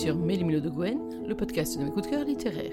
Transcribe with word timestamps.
sur 0.00 0.16
Mélimilo 0.16 0.60
de 0.60 0.70
Gwen, 0.70 0.98
le 1.26 1.34
podcast 1.34 1.78
de 1.78 1.84
mes 1.84 1.90
coups 1.90 2.06
de 2.06 2.12
cœur 2.12 2.24
littéraires. 2.24 2.72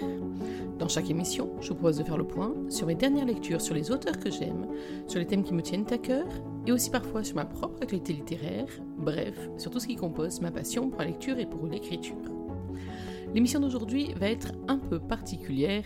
Dans 0.79 0.87
chaque 0.87 1.09
émission, 1.09 1.49
je 1.59 1.67
vous 1.67 1.75
propose 1.75 1.97
de 1.97 2.05
faire 2.05 2.17
le 2.17 2.23
point 2.23 2.55
sur 2.69 2.87
mes 2.87 2.95
dernières 2.95 3.25
lectures 3.25 3.59
sur 3.59 3.75
les 3.75 3.91
auteurs 3.91 4.17
que 4.17 4.31
j'aime, 4.31 4.65
sur 5.07 5.19
les 5.19 5.25
thèmes 5.25 5.43
qui 5.43 5.53
me 5.53 5.61
tiennent 5.61 5.85
à 5.91 5.97
cœur, 5.97 6.25
et 6.65 6.71
aussi 6.71 6.89
parfois 6.89 7.25
sur 7.25 7.35
ma 7.35 7.43
propre 7.43 7.83
actualité 7.83 8.13
littéraire, 8.13 8.69
bref, 8.97 9.37
sur 9.57 9.71
tout 9.71 9.81
ce 9.81 9.87
qui 9.87 9.97
compose 9.97 10.39
ma 10.39 10.51
passion 10.51 10.89
pour 10.89 11.01
la 11.01 11.07
lecture 11.07 11.37
et 11.37 11.45
pour 11.45 11.67
l'écriture. 11.67 12.36
L'émission 13.33 13.59
d'aujourd'hui 13.59 14.13
va 14.15 14.29
être 14.29 14.53
un 14.67 14.79
peu 14.79 14.99
particulière. 14.99 15.83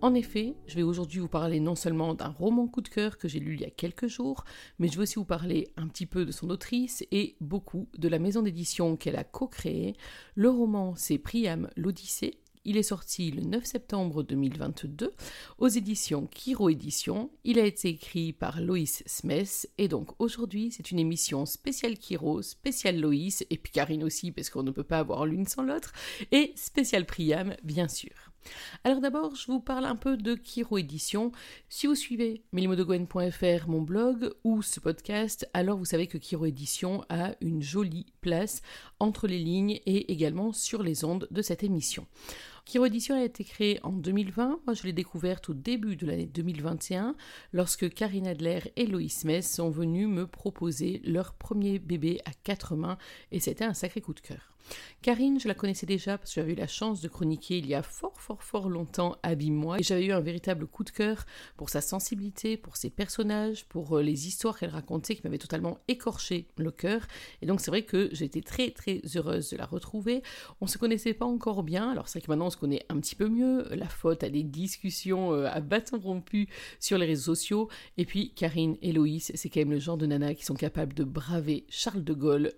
En 0.00 0.14
effet, 0.14 0.54
je 0.66 0.76
vais 0.76 0.82
aujourd'hui 0.82 1.20
vous 1.20 1.28
parler 1.28 1.60
non 1.60 1.74
seulement 1.74 2.14
d'un 2.14 2.28
roman 2.28 2.66
coup 2.66 2.80
de 2.80 2.88
cœur 2.88 3.18
que 3.18 3.28
j'ai 3.28 3.40
lu 3.40 3.54
il 3.54 3.60
y 3.60 3.66
a 3.66 3.70
quelques 3.70 4.06
jours, 4.06 4.44
mais 4.78 4.88
je 4.88 4.96
vais 4.96 5.02
aussi 5.02 5.16
vous 5.16 5.24
parler 5.24 5.68
un 5.76 5.88
petit 5.88 6.06
peu 6.06 6.24
de 6.24 6.32
son 6.32 6.48
autrice 6.50 7.04
et 7.10 7.36
beaucoup 7.40 7.88
de 7.98 8.08
la 8.08 8.18
maison 8.18 8.42
d'édition 8.42 8.96
qu'elle 8.96 9.16
a 9.16 9.24
co-créée. 9.24 9.96
Le 10.34 10.48
roman, 10.48 10.94
c'est 10.96 11.18
Priam 11.18 11.68
l'Odyssée 11.76 12.38
il 12.64 12.76
est 12.76 12.82
sorti 12.82 13.30
le 13.30 13.42
9 13.42 13.64
septembre 13.64 14.22
2022 14.22 15.12
aux 15.58 15.68
éditions 15.68 16.26
Kiro 16.26 16.70
Éditions. 16.70 17.30
Il 17.44 17.58
a 17.58 17.64
été 17.64 17.88
écrit 17.88 18.32
par 18.32 18.60
Loïs 18.60 19.02
Smith 19.06 19.68
et 19.78 19.88
donc 19.88 20.10
aujourd'hui 20.18 20.70
c'est 20.70 20.90
une 20.90 20.98
émission 20.98 21.46
spéciale 21.46 21.98
Kiro, 21.98 22.42
spéciale 22.42 23.00
Loïs 23.00 23.44
et 23.50 23.58
puis 23.58 23.72
Karine 23.72 24.04
aussi 24.04 24.32
parce 24.32 24.50
qu'on 24.50 24.62
ne 24.62 24.70
peut 24.70 24.84
pas 24.84 24.98
avoir 24.98 25.26
l'une 25.26 25.46
sans 25.46 25.62
l'autre 25.62 25.92
et 26.32 26.52
spéciale 26.56 27.06
Priam 27.06 27.54
bien 27.62 27.88
sûr. 27.88 28.34
Alors 28.84 29.00
d'abord, 29.00 29.34
je 29.34 29.46
vous 29.46 29.60
parle 29.60 29.86
un 29.86 29.96
peu 29.96 30.16
de 30.16 30.34
Kiro 30.34 30.78
Édition. 30.78 31.32
Si 31.68 31.86
vous 31.86 31.94
suivez 31.94 32.42
melimodogwen.fr, 32.52 33.68
mon 33.68 33.82
blog, 33.82 34.32
ou 34.44 34.62
ce 34.62 34.80
podcast, 34.80 35.48
alors 35.54 35.78
vous 35.78 35.84
savez 35.84 36.06
que 36.06 36.18
Kiro 36.18 36.46
Édition 36.46 37.04
a 37.08 37.34
une 37.40 37.62
jolie 37.62 38.06
place 38.20 38.62
entre 39.00 39.26
les 39.26 39.38
lignes 39.38 39.80
et 39.86 40.12
également 40.12 40.52
sur 40.52 40.82
les 40.82 41.04
ondes 41.04 41.28
de 41.30 41.42
cette 41.42 41.62
émission. 41.62 42.06
Kiro 42.64 42.86
Edition 42.86 43.14
a 43.14 43.22
été 43.22 43.44
créée 43.44 43.78
en 43.82 43.92
2020. 43.92 44.60
Moi, 44.64 44.74
je 44.74 44.84
l'ai 44.84 44.94
découverte 44.94 45.50
au 45.50 45.54
début 45.54 45.96
de 45.96 46.06
l'année 46.06 46.26
2021, 46.26 47.14
lorsque 47.52 47.92
Karine 47.92 48.26
Adler 48.26 48.60
et 48.76 48.86
Loïs 48.86 49.24
Mess 49.24 49.52
sont 49.54 49.68
venus 49.68 50.08
me 50.08 50.26
proposer 50.26 51.02
leur 51.04 51.34
premier 51.34 51.78
bébé 51.78 52.20
à 52.24 52.30
quatre 52.42 52.74
mains, 52.74 52.96
et 53.32 53.40
c'était 53.40 53.64
un 53.64 53.74
sacré 53.74 54.00
coup 54.00 54.14
de 54.14 54.20
cœur. 54.20 54.53
Karine, 55.02 55.38
je 55.38 55.48
la 55.48 55.54
connaissais 55.54 55.86
déjà 55.86 56.16
parce 56.16 56.30
que 56.30 56.40
j'avais 56.40 56.52
eu 56.52 56.56
la 56.56 56.66
chance 56.66 57.00
de 57.00 57.08
chroniquer 57.08 57.58
il 57.58 57.66
y 57.66 57.74
a 57.74 57.82
fort 57.82 58.18
fort 58.20 58.42
fort 58.42 58.68
longtemps 58.68 59.16
Abîme-moi 59.22 59.78
et 59.78 59.82
j'avais 59.82 60.06
eu 60.06 60.12
un 60.12 60.20
véritable 60.20 60.66
coup 60.66 60.82
de 60.82 60.90
cœur 60.90 61.26
pour 61.56 61.68
sa 61.68 61.80
sensibilité, 61.80 62.56
pour 62.56 62.76
ses 62.76 62.88
personnages, 62.90 63.66
pour 63.66 63.98
euh, 63.98 64.02
les 64.02 64.26
histoires 64.26 64.58
qu'elle 64.58 64.70
racontait 64.70 65.14
qui 65.14 65.22
m'avaient 65.24 65.38
totalement 65.38 65.78
écorché 65.88 66.48
le 66.56 66.70
cœur. 66.70 67.06
Et 67.42 67.46
donc 67.46 67.60
c'est 67.60 67.70
vrai 67.70 67.82
que 67.82 68.08
j'étais 68.12 68.40
très 68.40 68.70
très 68.70 69.02
heureuse 69.14 69.50
de 69.50 69.56
la 69.56 69.66
retrouver. 69.66 70.22
On 70.60 70.66
se 70.66 70.78
connaissait 70.78 71.14
pas 71.14 71.26
encore 71.26 71.62
bien, 71.62 71.90
alors 71.90 72.08
c'est 72.08 72.18
vrai 72.18 72.26
que 72.26 72.30
maintenant 72.30 72.46
on 72.46 72.50
se 72.50 72.56
connaît 72.56 72.84
un 72.88 72.98
petit 72.98 73.14
peu 73.14 73.28
mieux, 73.28 73.68
la 73.74 73.88
faute 73.88 74.24
à 74.24 74.30
des 74.30 74.42
discussions 74.42 75.34
euh, 75.34 75.46
à 75.50 75.60
bâton 75.60 75.98
rompu 75.98 76.48
sur 76.80 76.96
les 76.96 77.06
réseaux 77.06 77.34
sociaux. 77.34 77.68
Et 77.98 78.06
puis 78.06 78.32
Karine 78.34 78.76
et 78.80 78.94
c'est 79.18 79.48
quand 79.48 79.60
même 79.60 79.72
le 79.72 79.78
genre 79.78 79.98
de 79.98 80.06
nana 80.06 80.34
qui 80.34 80.44
sont 80.44 80.54
capables 80.54 80.94
de 80.94 81.04
braver 81.04 81.66
Charles 81.68 82.04
de 82.04 82.14
Gaulle, 82.14 82.52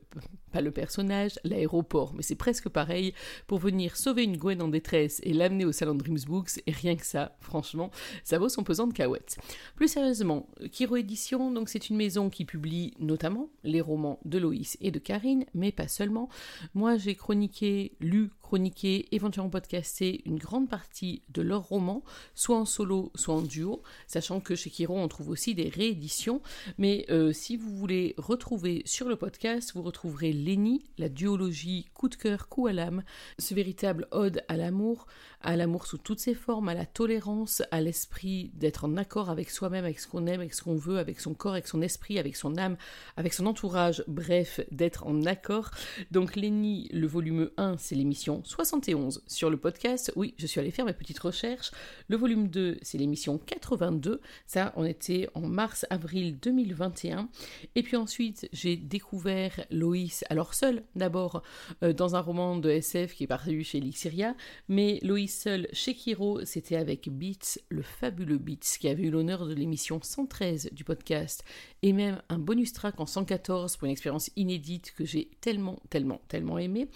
pas 0.53 0.61
le 0.61 0.71
personnage, 0.71 1.41
l'aéroport 1.45 1.96
mais 2.15 2.23
c'est 2.23 2.35
presque 2.35 2.69
pareil, 2.69 3.15
pour 3.47 3.59
venir 3.59 3.97
sauver 3.97 4.25
une 4.25 4.37
Gwen 4.37 4.63
en 4.63 4.69
détresse 4.69 5.21
et 5.23 5.33
l'amener 5.33 5.65
au 5.65 5.73
salon 5.73 5.95
de 5.95 6.03
Dreams 6.03 6.25
Books, 6.27 6.61
et 6.67 6.73
rien 6.73 6.97
que 6.97 7.07
ça, 7.07 7.37
franchement, 7.41 7.91
ça 8.25 8.39
vaut 8.39 8.49
son 8.49 8.65
pesant 8.65 8.87
de 8.87 8.93
cahuètes. 8.93 9.39
Plus 9.75 9.89
sérieusement, 9.89 10.49
Kiro 10.73 10.97
Édition, 10.97 11.51
donc 11.51 11.69
c'est 11.69 11.89
une 11.89 11.97
maison 11.97 12.31
qui 12.31 12.45
publie 12.45 12.95
notamment 12.99 13.49
les 13.65 13.81
romans 13.81 14.21
de 14.25 14.39
Loïs 14.39 14.77
et 14.81 14.91
de 14.91 14.99
Karine, 14.99 15.45
mais 15.55 15.73
pas 15.73 15.89
seulement. 15.89 16.29
Moi, 16.75 16.97
j'ai 16.97 17.15
chroniqué, 17.15 17.97
lu, 18.01 18.31
chroniqué, 18.47 19.09
éventuellement 19.11 19.51
podcasté 19.51 20.23
une 20.25 20.39
grande 20.39 20.69
partie 20.69 21.21
de 21.31 21.43
leurs 21.43 21.67
romans, 21.67 22.05
soit 22.37 22.57
en 22.57 22.65
solo, 22.65 23.11
soit 23.17 23.35
en 23.35 23.43
duo, 23.43 23.83
sachant 24.07 24.39
que 24.39 24.55
chez 24.55 24.71
Kiro, 24.71 24.97
on 24.97 25.09
trouve 25.09 25.31
aussi 25.31 25.57
des 25.57 25.69
rééditions, 25.69 26.41
mais 26.79 27.07
euh, 27.11 27.33
si 27.33 27.57
vous 27.57 27.77
voulez 27.77 28.15
retrouver 28.19 28.83
sur 28.85 29.09
le 29.09 29.17
podcast, 29.17 29.73
vous 29.75 29.83
retrouverez 29.83 30.33
Lenny, 30.33 30.85
la 30.97 31.09
duologie 31.09 31.87
coup 31.93 32.09
de 32.09 32.15
cœur, 32.15 32.49
coup 32.49 32.69
à 32.69 32.73
l'âme, 32.73 33.03
ce 33.41 33.53
véritable 33.53 34.07
ode 34.13 34.41
à 34.47 34.57
l'amour, 34.57 35.09
à 35.41 35.57
l'amour 35.57 35.87
sous 35.87 35.99
toutes 35.99 36.21
ses 36.21 36.35
formes, 36.35 36.69
à 36.69 36.75
la 36.75 36.87
tolérance, 36.87 37.63
à 37.73 37.81
l'esprit 37.81 38.53
d'être 38.55 38.85
en 38.85 38.97
accord 38.97 39.29
avec 39.29 39.51
soi-même, 39.51 39.85
avec 39.85 39.99
ce 39.99 40.07
qu'on 40.07 40.27
aime, 40.27 40.41
avec 40.41 40.55
ce 40.55 40.63
qu'on 40.63 40.77
veut, 40.77 40.99
avec 40.99 41.19
son 41.19 41.35
corps, 41.35 41.53
avec 41.53 41.67
son 41.67 41.83
esprit, 41.83 42.21
avec 42.21 42.37
son 42.37 42.57
âme, 42.57 42.77
avec 43.17 43.35
son 43.35 43.47
entourage, 43.47 44.05
bref, 44.07 44.61
d'être 44.71 45.05
en 45.07 45.25
accord. 45.25 45.73
Donc 46.13 46.37
Lenny, 46.37 46.89
le 46.93 47.09
volume 47.09 47.51
1, 47.57 47.77
c'est 47.79 47.97
l'émission 47.97 48.36
71 48.45 49.23
sur 49.27 49.51
le 49.51 49.57
podcast. 49.57 50.13
Oui, 50.17 50.35
je 50.39 50.47
suis 50.47 50.61
allée 50.61 50.71
faire 50.71 50.85
mes 50.85 50.93
petites 50.93 51.19
recherches. 51.19 51.71
Le 52.09 52.17
volume 52.17 52.49
2, 52.49 52.79
c'est 52.83 52.99
l'émission 52.99 53.39
82. 53.39 54.21
Ça, 54.47 54.73
on 54.77 54.85
était 54.85 55.29
en 55.35 55.43
mars-avril 55.43 56.39
2021. 56.39 57.29
Et 57.75 57.83
puis 57.83 57.97
ensuite, 57.97 58.49
j'ai 58.53 58.77
découvert 58.77 59.65
Loïs, 59.71 60.25
alors 60.31 60.55
seul 60.55 60.83
d'abord, 60.95 61.43
euh, 61.83 61.93
dans 61.93 62.17
un 62.17 62.21
roman 62.21 62.57
de 62.57 62.71
SF 62.71 63.15
qui 63.15 63.25
est 63.25 63.29
paru 63.29 63.65
chez 63.65 63.81
Lixiria, 63.81 64.35
mais 64.69 64.99
Loïs 65.03 65.37
seul 65.37 65.69
chez 65.73 65.95
Kiro, 65.95 66.45
c'était 66.45 66.77
avec 66.77 67.09
Beats, 67.09 67.59
le 67.69 67.83
fabuleux 67.83 68.39
Beats, 68.39 68.79
qui 68.79 68.89
avait 68.89 69.05
eu 69.05 69.11
l'honneur 69.11 69.47
de 69.47 69.55
l'émission 69.55 70.01
113 70.03 70.71
du 70.73 70.85
podcast, 70.85 71.45
et 71.83 71.93
même 71.93 72.21
un 72.29 72.39
bonus 72.39 72.73
track 72.73 72.99
en 73.01 73.07
114 73.07 73.77
pour 73.77 73.87
une 73.87 73.93
expérience 73.93 74.31
inédite 74.37 74.93
que 74.97 75.05
j'ai 75.05 75.29
tellement, 75.41 75.81
tellement, 75.91 76.21
tellement 76.29 76.59
aimé. 76.59 76.89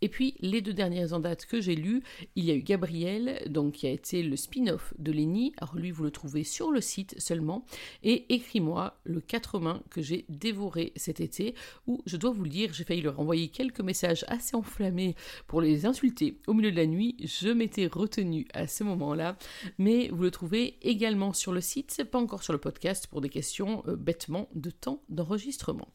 Et 0.00 0.08
puis, 0.08 0.34
les 0.40 0.60
deux 0.60 0.72
dernières 0.72 1.12
en 1.12 1.20
date 1.20 1.46
que 1.46 1.60
j'ai 1.60 1.74
lues, 1.74 2.02
il 2.36 2.44
y 2.44 2.50
a 2.50 2.54
eu 2.54 2.62
Gabriel, 2.62 3.42
donc 3.48 3.74
qui 3.74 3.86
a 3.86 3.90
été 3.90 4.22
le 4.22 4.36
spin-off 4.36 4.94
de 4.98 5.12
Lenny, 5.12 5.52
alors 5.58 5.76
lui, 5.76 5.90
vous 5.90 6.04
le 6.04 6.10
trouvez 6.10 6.44
sur 6.44 6.70
le 6.70 6.80
site 6.80 7.14
seulement, 7.18 7.64
et 8.02 8.32
Écris-moi, 8.34 8.98
le 9.04 9.20
4 9.20 9.58
mains 9.58 9.82
que 9.90 10.02
j'ai 10.02 10.24
dévoré 10.28 10.92
cet 10.96 11.20
été, 11.20 11.54
où, 11.86 12.02
je 12.06 12.16
dois 12.16 12.30
vous 12.30 12.44
le 12.44 12.50
dire, 12.50 12.72
j'ai 12.72 12.84
failli 12.84 13.02
leur 13.02 13.20
envoyer 13.20 13.48
quelques 13.48 13.80
messages 13.80 14.24
assez 14.28 14.56
enflammés 14.56 15.14
pour 15.46 15.60
les 15.60 15.86
insulter 15.86 16.38
au 16.46 16.54
milieu 16.54 16.70
de 16.70 16.76
la 16.76 16.86
nuit, 16.86 17.16
je 17.20 17.48
m'étais 17.48 17.86
retenu 17.86 18.46
à 18.54 18.66
ce 18.66 18.84
moment-là, 18.84 19.36
mais 19.78 20.08
vous 20.08 20.22
le 20.22 20.30
trouvez 20.30 20.78
également 20.82 21.32
sur 21.32 21.52
le 21.52 21.60
site, 21.60 22.04
pas 22.10 22.18
encore 22.18 22.42
sur 22.42 22.52
le 22.52 22.58
podcast 22.58 23.06
pour 23.06 23.20
des 23.20 23.28
questions 23.28 23.82
euh, 23.88 23.96
de 24.54 24.70
temps 24.70 25.02
d'enregistrement. 25.08 25.88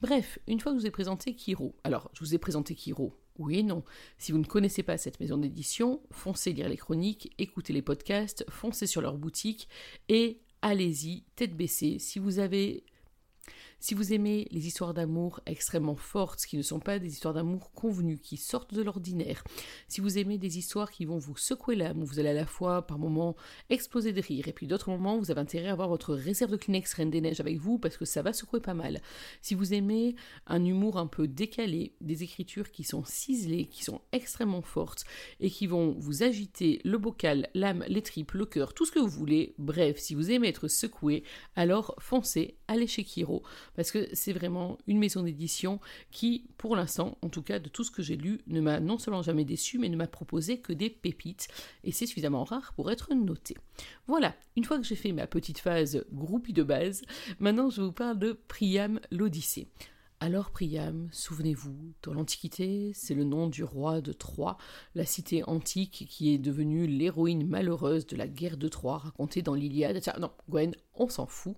Bref, 0.00 0.38
une 0.46 0.60
fois 0.60 0.72
que 0.72 0.78
je 0.78 0.82
vous 0.82 0.86
ai 0.86 0.90
présenté 0.90 1.34
Kiro, 1.34 1.76
alors 1.84 2.10
je 2.12 2.20
vous 2.20 2.34
ai 2.34 2.38
présenté 2.38 2.74
Kiro, 2.74 3.14
oui 3.38 3.58
et 3.58 3.62
non. 3.62 3.84
Si 4.18 4.32
vous 4.32 4.38
ne 4.38 4.44
connaissez 4.44 4.82
pas 4.82 4.98
cette 4.98 5.20
maison 5.20 5.38
d'édition, 5.38 6.00
foncez 6.10 6.52
lire 6.52 6.68
les 6.68 6.76
chroniques, 6.76 7.32
écoutez 7.38 7.72
les 7.72 7.82
podcasts, 7.82 8.44
foncez 8.50 8.86
sur 8.86 9.00
leur 9.00 9.16
boutique 9.16 9.68
et 10.08 10.40
allez-y, 10.62 11.22
tête 11.36 11.56
baissée. 11.56 11.98
Si 11.98 12.18
vous 12.18 12.38
avez 12.38 12.84
si 13.80 13.94
vous 13.94 14.12
aimez 14.12 14.48
les 14.50 14.66
histoires 14.66 14.94
d'amour 14.94 15.40
extrêmement 15.46 15.96
fortes, 15.96 16.44
qui 16.44 16.56
ne 16.56 16.62
sont 16.62 16.80
pas 16.80 16.98
des 16.98 17.08
histoires 17.08 17.34
d'amour 17.34 17.72
convenues, 17.72 18.18
qui 18.18 18.36
sortent 18.36 18.74
de 18.74 18.82
l'ordinaire, 18.82 19.44
si 19.86 20.00
vous 20.00 20.18
aimez 20.18 20.38
des 20.38 20.58
histoires 20.58 20.90
qui 20.90 21.04
vont 21.04 21.18
vous 21.18 21.36
secouer 21.36 21.76
l'âme, 21.76 22.02
où 22.02 22.06
vous 22.06 22.18
allez 22.18 22.30
à 22.30 22.34
la 22.34 22.46
fois 22.46 22.86
par 22.86 22.98
moments 22.98 23.36
exploser 23.70 24.12
de 24.12 24.20
rire, 24.20 24.48
et 24.48 24.52
puis 24.52 24.66
d'autres 24.66 24.90
moments 24.90 25.18
vous 25.18 25.30
avez 25.30 25.40
intérêt 25.40 25.68
à 25.68 25.72
avoir 25.72 25.88
votre 25.88 26.14
réserve 26.14 26.50
de 26.50 26.56
Kleenex 26.56 26.92
Reine 26.94 27.10
des 27.10 27.20
Neiges 27.20 27.40
avec 27.40 27.58
vous, 27.58 27.78
parce 27.78 27.96
que 27.96 28.04
ça 28.04 28.22
va 28.22 28.32
secouer 28.32 28.60
pas 28.60 28.74
mal. 28.74 29.00
Si 29.42 29.54
vous 29.54 29.74
aimez 29.74 30.16
un 30.46 30.64
humour 30.64 30.98
un 30.98 31.06
peu 31.06 31.28
décalé, 31.28 31.94
des 32.00 32.22
écritures 32.22 32.70
qui 32.70 32.84
sont 32.84 33.04
ciselées, 33.04 33.66
qui 33.66 33.84
sont 33.84 34.00
extrêmement 34.12 34.62
fortes, 34.62 35.04
et 35.40 35.50
qui 35.50 35.66
vont 35.66 35.94
vous 35.98 36.22
agiter 36.22 36.80
le 36.84 36.98
bocal, 36.98 37.48
l'âme, 37.54 37.84
les 37.88 38.02
tripes, 38.02 38.32
le 38.32 38.46
cœur, 38.46 38.74
tout 38.74 38.84
ce 38.84 38.92
que 38.92 38.98
vous 38.98 39.08
voulez, 39.08 39.54
bref, 39.58 39.98
si 39.98 40.14
vous 40.14 40.30
aimez 40.30 40.48
être 40.48 40.68
secoué, 40.68 41.22
alors 41.54 41.94
foncez, 41.98 42.56
allez 42.66 42.86
chez 42.86 43.04
Kiro, 43.04 43.42
parce 43.78 43.92
que 43.92 44.08
c'est 44.12 44.32
vraiment 44.32 44.76
une 44.88 44.98
maison 44.98 45.22
d'édition 45.22 45.78
qui, 46.10 46.48
pour 46.56 46.74
l'instant, 46.74 47.16
en 47.22 47.28
tout 47.28 47.42
cas 47.42 47.60
de 47.60 47.68
tout 47.68 47.84
ce 47.84 47.92
que 47.92 48.02
j'ai 48.02 48.16
lu, 48.16 48.40
ne 48.48 48.60
m'a 48.60 48.80
non 48.80 48.98
seulement 48.98 49.22
jamais 49.22 49.44
déçu, 49.44 49.78
mais 49.78 49.88
ne 49.88 49.94
m'a 49.94 50.08
proposé 50.08 50.58
que 50.58 50.72
des 50.72 50.90
pépites, 50.90 51.46
et 51.84 51.92
c'est 51.92 52.04
suffisamment 52.04 52.42
rare 52.42 52.72
pour 52.74 52.90
être 52.90 53.14
noté. 53.14 53.56
Voilà, 54.08 54.34
une 54.56 54.64
fois 54.64 54.78
que 54.78 54.84
j'ai 54.84 54.96
fait 54.96 55.12
ma 55.12 55.28
petite 55.28 55.60
phase 55.60 56.04
groupie 56.12 56.52
de 56.52 56.64
base, 56.64 57.02
maintenant 57.38 57.70
je 57.70 57.82
vous 57.82 57.92
parle 57.92 58.18
de 58.18 58.32
Priam 58.48 58.98
l'Odyssée. 59.12 59.68
Alors 60.20 60.50
Priam, 60.50 61.08
souvenez-vous, 61.12 61.94
dans 62.02 62.12
l'Antiquité, 62.12 62.90
c'est 62.92 63.14
le 63.14 63.22
nom 63.22 63.46
du 63.46 63.62
roi 63.62 64.00
de 64.00 64.12
Troie, 64.12 64.58
la 64.96 65.04
cité 65.04 65.44
antique 65.44 66.06
qui 66.08 66.34
est 66.34 66.38
devenue 66.38 66.88
l'héroïne 66.88 67.46
malheureuse 67.46 68.04
de 68.08 68.16
la 68.16 68.26
guerre 68.26 68.56
de 68.56 68.66
Troie 68.66 68.98
racontée 68.98 69.42
dans 69.42 69.54
l'Iliade. 69.54 70.02
Non, 70.18 70.32
Gwen, 70.50 70.74
on 70.96 71.08
s'en 71.08 71.26
fout 71.26 71.54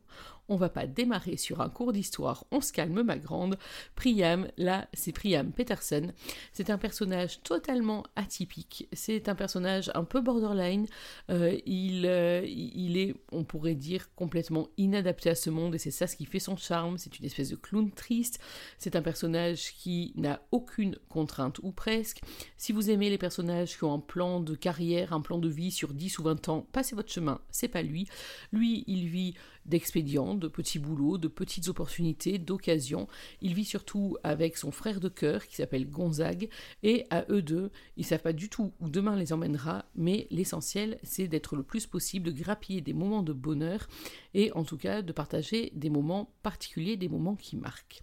on 0.51 0.57
va 0.57 0.69
pas 0.69 0.87
démarrer 0.87 1.37
sur 1.37 1.61
un 1.61 1.71
cours 1.71 1.93
d'histoire, 1.93 2.45
on 2.51 2.61
se 2.61 2.73
calme 2.73 3.03
ma 3.03 3.17
grande. 3.17 3.57
Priam, 3.95 4.49
là, 4.59 4.89
c'est 4.93 5.13
Priam 5.13 5.53
Peterson. 5.53 6.13
C'est 6.53 6.71
un 6.71 6.77
personnage 6.77 7.43
totalement 7.43 8.05
atypique. 8.17 8.89
C'est 8.93 9.29
un 9.29 9.37
personnage 9.37 9.91
un 9.95 10.05
peu 10.05 10.21
borderline. 10.21 10.87
Euh, 11.31 11.57
il, 11.67 12.05
euh, 12.05 12.45
il 12.45 12.99
est, 12.99 13.15
on 13.31 13.45
pourrait 13.45 13.77
dire, 13.77 14.13
complètement 14.17 14.69
inadapté 14.77 15.31
à 15.31 15.37
ce 15.37 15.51
monde 15.51 15.77
et 15.77 15.79
c'est 15.79 15.93
ça 15.93 16.09
ce 16.09 16.17
qui 16.17 16.25
fait 16.25 16.41
son 16.41 16.57
charme. 16.57 16.99
C'est 16.99 17.19
une 17.19 17.27
espèce 17.27 17.51
de 17.51 17.57
clown 17.57 17.91
triste. 17.93 18.41
C'est 18.77 18.97
un 18.97 19.03
personnage 19.03 19.73
qui 19.75 20.13
n'a 20.17 20.43
aucune 20.51 20.97
contrainte 21.09 21.61
ou 21.63 21.71
presque. 21.71 22.23
Si 22.57 22.73
vous 22.73 22.91
aimez 22.91 23.09
les 23.09 23.19
personnages 23.19 23.79
qui 23.79 23.85
ont 23.85 23.95
un 23.95 24.01
plan 24.01 24.41
de 24.41 24.57
carrière, 24.57 25.13
un 25.13 25.21
plan 25.21 25.39
de 25.39 25.49
vie 25.49 25.71
sur 25.71 25.95
10 25.95 26.19
ou 26.19 26.25
20 26.25 26.49
ans, 26.49 26.67
passez 26.73 26.97
votre 26.97 27.13
chemin, 27.13 27.41
c'est 27.51 27.69
pas 27.69 27.83
lui. 27.83 28.09
Lui, 28.53 28.83
il 28.89 29.07
vit 29.07 29.35
d'expédients, 29.71 30.35
de 30.35 30.49
petits 30.49 30.79
boulots, 30.79 31.17
de 31.17 31.29
petites 31.29 31.69
opportunités, 31.69 32.39
d'occasions. 32.39 33.09
Il 33.41 33.55
vit 33.55 33.65
surtout 33.65 34.19
avec 34.23 34.59
son 34.59 34.71
frère 34.71 35.01
de 35.01 35.09
cœur 35.09 35.47
qui 35.47 35.57
s'appelle 35.57 35.89
Gonzague, 35.89 36.51
et 36.83 37.07
à 37.09 37.25
eux 37.31 37.41
deux, 37.41 37.71
ils 37.97 38.05
savent 38.05 38.21
pas 38.21 38.35
du 38.35 38.51
tout 38.51 38.73
où 38.81 38.91
demain 38.91 39.17
les 39.17 39.33
emmènera, 39.33 39.87
mais 39.95 40.27
l'essentiel, 40.31 40.99
c'est 41.03 41.29
d'être 41.29 41.57
le 41.57 41.63
plus 41.63 41.87
possible, 41.87 42.33
de 42.33 42.33
grappiller 42.33 42.83
des 42.83 42.93
moments 42.93 43.23
de 43.23 43.33
bonheur, 43.33 43.89
et 44.35 44.53
en 44.53 44.65
tout 44.65 44.77
cas 44.77 45.01
de 45.01 45.13
partager 45.13 45.73
des 45.75 45.89
moments 45.89 46.35
particuliers, 46.43 46.97
des 46.97 47.09
moments 47.09 47.37
qui 47.37 47.57
marquent. 47.57 48.03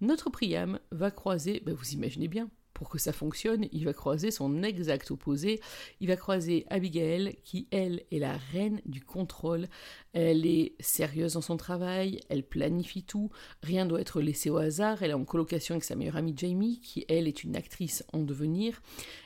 Notre 0.00 0.30
Priam 0.30 0.78
va 0.92 1.10
croiser, 1.10 1.60
ben 1.66 1.74
vous 1.74 1.92
imaginez 1.92 2.28
bien, 2.28 2.48
pour 2.80 2.88
que 2.88 2.96
ça 2.96 3.12
fonctionne, 3.12 3.66
il 3.72 3.84
va 3.84 3.92
croiser 3.92 4.30
son 4.30 4.62
exact 4.62 5.10
opposé. 5.10 5.60
Il 6.00 6.08
va 6.08 6.16
croiser 6.16 6.64
Abigail, 6.70 7.36
qui, 7.44 7.68
elle, 7.70 8.04
est 8.10 8.18
la 8.18 8.38
reine 8.38 8.80
du 8.86 9.02
contrôle. 9.02 9.68
Elle 10.12 10.44
est 10.46 10.74
sérieuse 10.80 11.34
dans 11.34 11.40
son 11.40 11.56
travail, 11.56 12.20
elle 12.28 12.42
planifie 12.42 13.04
tout, 13.04 13.30
rien 13.62 13.86
doit 13.86 14.00
être 14.00 14.20
laissé 14.20 14.50
au 14.50 14.56
hasard. 14.56 15.02
Elle 15.02 15.10
est 15.10 15.14
en 15.14 15.24
colocation 15.24 15.74
avec 15.74 15.84
sa 15.84 15.94
meilleure 15.94 16.16
amie 16.16 16.34
Jamie, 16.36 16.80
qui, 16.80 17.04
elle, 17.08 17.28
est 17.28 17.44
une 17.44 17.56
actrice 17.56 18.04
en 18.12 18.20
devenir. 18.20 18.82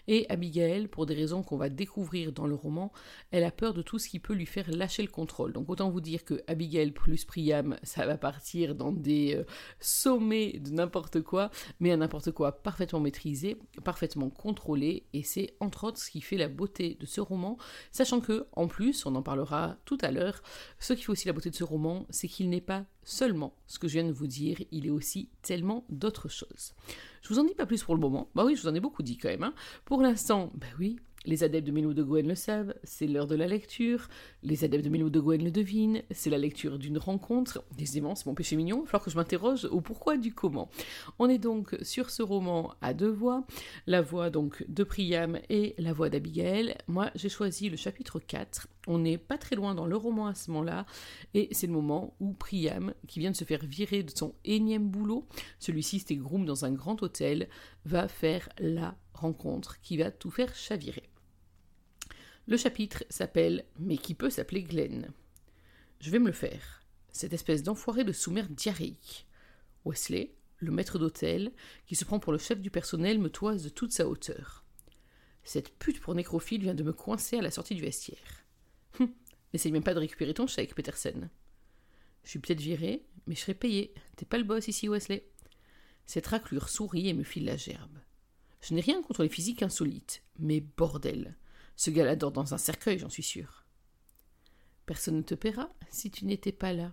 Et 0.08 0.26
Abigail, 0.28 0.86
pour 0.88 1.06
des 1.06 1.14
raisons 1.14 1.42
qu'on 1.42 1.56
va 1.56 1.70
découvrir 1.70 2.32
dans 2.32 2.46
le 2.46 2.54
roman, 2.54 2.92
elle 3.30 3.44
a 3.44 3.50
peur 3.50 3.72
de 3.72 3.82
tout 3.82 3.98
ce 3.98 4.08
qui 4.08 4.18
peut 4.18 4.34
lui 4.34 4.46
faire 4.46 4.70
lâcher 4.70 5.02
le 5.02 5.08
contrôle. 5.08 5.52
Donc 5.52 5.70
autant 5.70 5.90
vous 5.90 6.00
dire 6.00 6.24
que 6.24 6.42
Abigail 6.46 6.90
plus 6.90 7.24
Priam, 7.24 7.76
ça 7.82 8.06
va 8.06 8.18
partir 8.18 8.74
dans 8.74 8.92
des 8.92 9.36
euh, 9.36 9.44
sommets 9.80 10.58
de 10.58 10.70
n'importe 10.70 11.22
quoi, 11.22 11.50
mais 11.80 11.92
à 11.92 11.96
n'importe 11.96 12.32
quoi 12.32 12.52
parfaitement 12.52 13.00
maîtrisé, 13.00 13.56
parfaitement 13.84 14.30
contrôlé, 14.30 15.06
et 15.12 15.22
c'est 15.22 15.54
entre 15.60 15.84
autres 15.84 15.98
ce 15.98 16.10
qui 16.10 16.20
fait 16.20 16.36
la 16.36 16.48
beauté 16.48 16.96
de 17.00 17.06
ce 17.06 17.20
roman, 17.20 17.56
sachant 17.90 18.20
que, 18.20 18.46
en 18.52 18.68
plus, 18.68 19.06
on 19.06 19.14
en 19.14 19.22
parlera 19.22 19.76
tout 19.84 19.98
à 20.02 20.10
l'heure, 20.10 20.42
ce 20.84 20.92
qui 20.92 21.02
fait 21.02 21.12
aussi 21.12 21.26
la 21.26 21.32
beauté 21.32 21.48
de 21.48 21.54
ce 21.54 21.64
roman, 21.64 22.04
c'est 22.10 22.28
qu'il 22.28 22.50
n'est 22.50 22.60
pas 22.60 22.84
seulement 23.04 23.54
ce 23.66 23.78
que 23.78 23.88
je 23.88 23.94
viens 23.94 24.04
de 24.04 24.12
vous 24.12 24.26
dire, 24.26 24.58
il 24.70 24.86
est 24.86 24.90
aussi 24.90 25.30
tellement 25.40 25.86
d'autres 25.88 26.28
choses. 26.28 26.74
Je 27.22 27.30
vous 27.30 27.38
en 27.38 27.44
dis 27.44 27.54
pas 27.54 27.64
plus 27.64 27.82
pour 27.82 27.94
le 27.94 28.00
moment. 28.02 28.28
Bah 28.34 28.44
oui, 28.44 28.54
je 28.54 28.60
vous 28.60 28.68
en 28.68 28.74
ai 28.74 28.80
beaucoup 28.80 29.02
dit 29.02 29.16
quand 29.16 29.30
même. 29.30 29.44
Hein. 29.44 29.54
Pour 29.86 30.02
l'instant, 30.02 30.52
bah 30.54 30.66
oui, 30.78 30.98
les 31.24 31.42
adeptes 31.42 31.66
de 31.66 31.72
Milo 31.72 31.94
de 31.94 32.02
Gwen 32.02 32.28
le 32.28 32.34
savent, 32.34 32.74
c'est 32.84 33.06
l'heure 33.06 33.26
de 33.26 33.34
la 33.34 33.46
lecture. 33.46 34.08
Les 34.42 34.62
adeptes 34.62 34.84
de 34.84 34.90
Milo 34.90 35.08
de 35.08 35.20
Gwen 35.20 35.42
le 35.42 35.50
devinent, 35.50 36.02
c'est 36.10 36.28
la 36.28 36.36
lecture 36.36 36.78
d'une 36.78 36.98
rencontre. 36.98 37.64
Décidément, 37.78 38.14
c'est 38.14 38.26
mon 38.26 38.34
péché 38.34 38.54
mignon, 38.54 38.82
il 38.84 38.86
falloir 38.86 39.04
que 39.04 39.10
je 39.10 39.16
m'interroge 39.16 39.64
au 39.64 39.80
pourquoi 39.80 40.18
du 40.18 40.34
comment. 40.34 40.68
On 41.18 41.30
est 41.30 41.38
donc 41.38 41.78
sur 41.80 42.10
ce 42.10 42.22
roman 42.22 42.74
à 42.82 42.92
deux 42.92 43.10
voix, 43.10 43.46
la 43.86 44.02
voix 44.02 44.28
donc 44.28 44.66
de 44.68 44.84
Priam 44.84 45.38
et 45.48 45.74
la 45.78 45.94
voix 45.94 46.10
d'Abigail. 46.10 46.76
Moi, 46.88 47.10
j'ai 47.14 47.30
choisi 47.30 47.70
le 47.70 47.78
chapitre 47.78 48.18
4. 48.18 48.68
On 48.86 48.98
n'est 48.98 49.18
pas 49.18 49.38
très 49.38 49.56
loin 49.56 49.74
dans 49.74 49.86
le 49.86 49.96
roman 49.96 50.26
à 50.26 50.34
ce 50.34 50.50
moment-là, 50.50 50.84
et 51.32 51.48
c'est 51.52 51.66
le 51.66 51.72
moment 51.72 52.14
où 52.20 52.34
Priam, 52.34 52.92
qui 53.08 53.18
vient 53.18 53.30
de 53.30 53.36
se 53.36 53.44
faire 53.44 53.64
virer 53.64 54.02
de 54.02 54.12
son 54.14 54.34
énième 54.44 54.88
boulot, 54.88 55.26
celui-ci 55.58 56.00
c'était 56.00 56.16
groom 56.16 56.44
dans 56.44 56.64
un 56.64 56.72
grand 56.72 57.02
hôtel, 57.02 57.48
va 57.84 58.08
faire 58.08 58.48
la 58.58 58.96
rencontre 59.14 59.80
qui 59.80 59.96
va 59.96 60.10
tout 60.10 60.30
faire 60.30 60.54
chavirer. 60.54 61.08
Le 62.46 62.58
chapitre 62.58 63.04
s'appelle 63.08 63.64
Mais 63.78 63.96
qui 63.96 64.14
peut 64.14 64.28
s'appeler 64.28 64.62
Glenn? 64.62 65.10
Je 66.00 66.10
vais 66.10 66.18
me 66.18 66.26
le 66.26 66.32
faire. 66.32 66.82
Cette 67.10 67.32
espèce 67.32 67.62
d'enfoiré 67.62 68.04
de 68.04 68.12
sous-mer 68.12 68.48
diarrhéique. 68.50 69.26
Wesley, 69.86 70.34
le 70.58 70.70
maître 70.70 70.98
d'hôtel, 70.98 71.52
qui 71.86 71.94
se 71.94 72.04
prend 72.04 72.18
pour 72.18 72.32
le 72.32 72.38
chef 72.38 72.60
du 72.60 72.70
personnel, 72.70 73.18
me 73.18 73.30
toise 73.30 73.62
de 73.62 73.70
toute 73.70 73.92
sa 73.92 74.06
hauteur. 74.06 74.64
Cette 75.42 75.78
pute 75.78 76.00
pour 76.00 76.14
nécrophile 76.14 76.62
vient 76.62 76.74
de 76.74 76.82
me 76.82 76.92
coincer 76.92 77.38
à 77.38 77.42
la 77.42 77.50
sortie 77.50 77.74
du 77.74 77.82
vestiaire. 77.82 78.43
N'essaye 79.52 79.72
même 79.72 79.84
pas 79.84 79.94
de 79.94 80.00
récupérer 80.00 80.34
ton 80.34 80.46
chèque, 80.46 80.74
Peterson. 80.74 81.28
Je 82.24 82.30
suis 82.30 82.38
peut-être 82.38 82.60
viré, 82.60 83.06
mais 83.26 83.34
je 83.34 83.40
serai 83.40 83.54
payé. 83.54 83.94
T'es 84.16 84.26
pas 84.26 84.38
le 84.38 84.44
boss 84.44 84.68
ici, 84.68 84.88
Wesley. 84.88 85.28
Cette 86.06 86.26
raclure 86.26 86.68
sourit 86.68 87.08
et 87.08 87.14
me 87.14 87.24
file 87.24 87.44
la 87.44 87.56
gerbe. 87.56 87.98
Je 88.60 88.74
n'ai 88.74 88.80
rien 88.80 89.02
contre 89.02 89.22
les 89.22 89.28
physiques 89.28 89.62
insolites, 89.62 90.22
mais 90.38 90.60
bordel. 90.60 91.36
Ce 91.76 91.90
gars-là 91.90 92.16
dort 92.16 92.32
dans 92.32 92.54
un 92.54 92.58
cercueil, 92.58 92.98
j'en 92.98 93.10
suis 93.10 93.22
sûr. 93.22 93.64
Personne 94.86 95.16
ne 95.16 95.22
te 95.22 95.34
paiera 95.34 95.70
si 95.90 96.10
tu 96.10 96.24
n'étais 96.24 96.52
pas 96.52 96.72
là. 96.72 96.92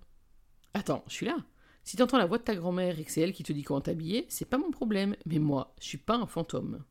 Attends, 0.73 1.03
je 1.07 1.13
suis 1.13 1.25
là. 1.25 1.37
Si 1.83 1.97
t'entends 1.97 2.17
la 2.17 2.25
voix 2.25 2.37
de 2.37 2.43
ta 2.43 2.55
grand-mère 2.55 2.99
et 2.99 3.03
que 3.03 3.11
c'est 3.11 3.21
elle 3.21 3.33
qui 3.33 3.43
te 3.43 3.53
dit 3.53 3.63
comment 3.63 3.81
t'habiller, 3.81 4.25
c'est 4.29 4.45
pas 4.45 4.57
mon 4.57 4.71
problème, 4.71 5.15
mais 5.25 5.39
moi, 5.39 5.73
je 5.79 5.87
suis 5.87 5.97
pas 5.97 6.15
un 6.15 6.27
fantôme. 6.27 6.83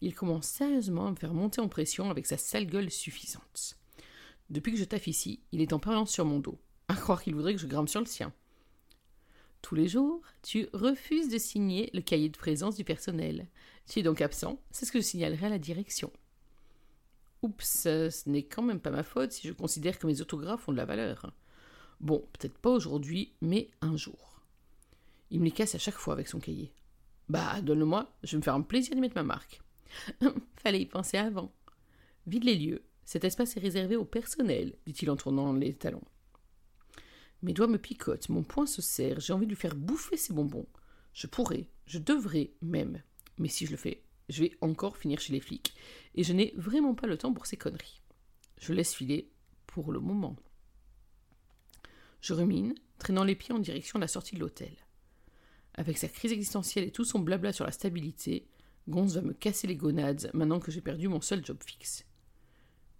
Il 0.00 0.14
commence 0.14 0.48
sérieusement 0.48 1.06
à 1.06 1.10
me 1.12 1.16
faire 1.16 1.34
monter 1.34 1.60
en 1.60 1.68
pression 1.68 2.10
avec 2.10 2.26
sa 2.26 2.36
sale 2.36 2.66
gueule 2.66 2.90
suffisante. 2.90 3.78
Depuis 4.52 4.72
que 4.72 4.78
je 4.78 4.84
taffe 4.84 5.06
ici, 5.06 5.40
il 5.50 5.62
est 5.62 5.72
en 5.72 5.78
permanence 5.78 6.12
sur 6.12 6.26
mon 6.26 6.38
dos. 6.38 6.60
À 6.88 6.94
croire 6.94 7.22
qu'il 7.22 7.34
voudrait 7.34 7.54
que 7.54 7.60
je 7.60 7.66
grimpe 7.66 7.88
sur 7.88 8.00
le 8.00 8.06
sien. 8.06 8.34
Tous 9.62 9.74
les 9.74 9.88
jours, 9.88 10.20
tu 10.42 10.68
refuses 10.74 11.30
de 11.30 11.38
signer 11.38 11.88
le 11.94 12.02
cahier 12.02 12.28
de 12.28 12.36
présence 12.36 12.76
du 12.76 12.84
personnel. 12.84 13.48
Tu 13.88 14.00
es 14.00 14.02
donc 14.02 14.20
absent, 14.20 14.60
c'est 14.70 14.84
ce 14.84 14.92
que 14.92 15.00
je 15.00 15.06
signalerai 15.06 15.46
à 15.46 15.48
la 15.48 15.58
direction. 15.58 16.12
Oups, 17.40 17.64
ce 17.64 18.28
n'est 18.28 18.42
quand 18.42 18.60
même 18.60 18.80
pas 18.80 18.90
ma 18.90 19.02
faute 19.02 19.32
si 19.32 19.48
je 19.48 19.54
considère 19.54 19.98
que 19.98 20.06
mes 20.06 20.20
autographes 20.20 20.68
ont 20.68 20.72
de 20.72 20.76
la 20.76 20.84
valeur. 20.84 21.32
Bon, 22.00 22.18
peut-être 22.34 22.58
pas 22.58 22.70
aujourd'hui, 22.70 23.32
mais 23.40 23.70
un 23.80 23.96
jour. 23.96 24.42
Il 25.30 25.40
me 25.40 25.46
les 25.46 25.50
casse 25.50 25.74
à 25.74 25.78
chaque 25.78 25.94
fois 25.94 26.12
avec 26.12 26.28
son 26.28 26.40
cahier. 26.40 26.74
Bah, 27.30 27.62
donne-le-moi, 27.62 28.12
je 28.22 28.32
vais 28.32 28.36
me 28.36 28.42
faire 28.42 28.54
un 28.54 28.60
plaisir 28.60 28.94
d'y 28.94 29.00
mettre 29.00 29.16
ma 29.16 29.22
marque. 29.22 29.62
Fallait 30.56 30.82
y 30.82 30.86
penser 30.86 31.16
avant. 31.16 31.50
Vide 32.26 32.44
les 32.44 32.56
lieux. 32.56 32.82
Cet 33.04 33.24
espace 33.24 33.56
est 33.56 33.60
réservé 33.60 33.96
au 33.96 34.04
personnel, 34.04 34.74
dit-il 34.86 35.10
en 35.10 35.16
tournant 35.16 35.52
les 35.52 35.74
talons. 35.74 36.04
Mes 37.42 37.52
doigts 37.52 37.66
me 37.66 37.78
picotent, 37.78 38.28
mon 38.28 38.44
poing 38.44 38.66
se 38.66 38.80
serre, 38.80 39.20
j'ai 39.20 39.32
envie 39.32 39.46
de 39.46 39.50
lui 39.50 39.56
faire 39.56 39.74
bouffer 39.74 40.16
ses 40.16 40.32
bonbons. 40.32 40.68
Je 41.12 41.26
pourrais, 41.26 41.66
je 41.86 41.98
devrais 41.98 42.52
même. 42.62 43.02
Mais 43.38 43.48
si 43.48 43.66
je 43.66 43.72
le 43.72 43.76
fais, 43.76 44.04
je 44.28 44.44
vais 44.44 44.52
encore 44.60 44.96
finir 44.96 45.20
chez 45.20 45.32
les 45.32 45.40
flics, 45.40 45.74
et 46.14 46.22
je 46.22 46.32
n'ai 46.32 46.54
vraiment 46.56 46.94
pas 46.94 47.06
le 47.06 47.18
temps 47.18 47.32
pour 47.32 47.46
ces 47.46 47.56
conneries. 47.56 48.00
Je 48.58 48.72
laisse 48.72 48.94
filer 48.94 49.30
pour 49.66 49.92
le 49.92 49.98
moment. 49.98 50.36
Je 52.20 52.34
rumine, 52.34 52.74
traînant 52.98 53.24
les 53.24 53.34
pieds 53.34 53.52
en 53.52 53.58
direction 53.58 53.98
de 53.98 54.04
la 54.04 54.08
sortie 54.08 54.36
de 54.36 54.40
l'hôtel. 54.40 54.72
Avec 55.74 55.98
sa 55.98 56.08
crise 56.08 56.32
existentielle 56.32 56.84
et 56.84 56.92
tout 56.92 57.04
son 57.04 57.18
blabla 57.18 57.52
sur 57.52 57.64
la 57.64 57.72
stabilité, 57.72 58.46
Gonz 58.88 59.14
va 59.14 59.22
me 59.22 59.32
casser 59.32 59.66
les 59.66 59.76
gonades 59.76 60.30
maintenant 60.34 60.60
que 60.60 60.70
j'ai 60.70 60.80
perdu 60.80 61.08
mon 61.08 61.20
seul 61.20 61.44
job 61.44 61.58
fixe. 61.64 62.04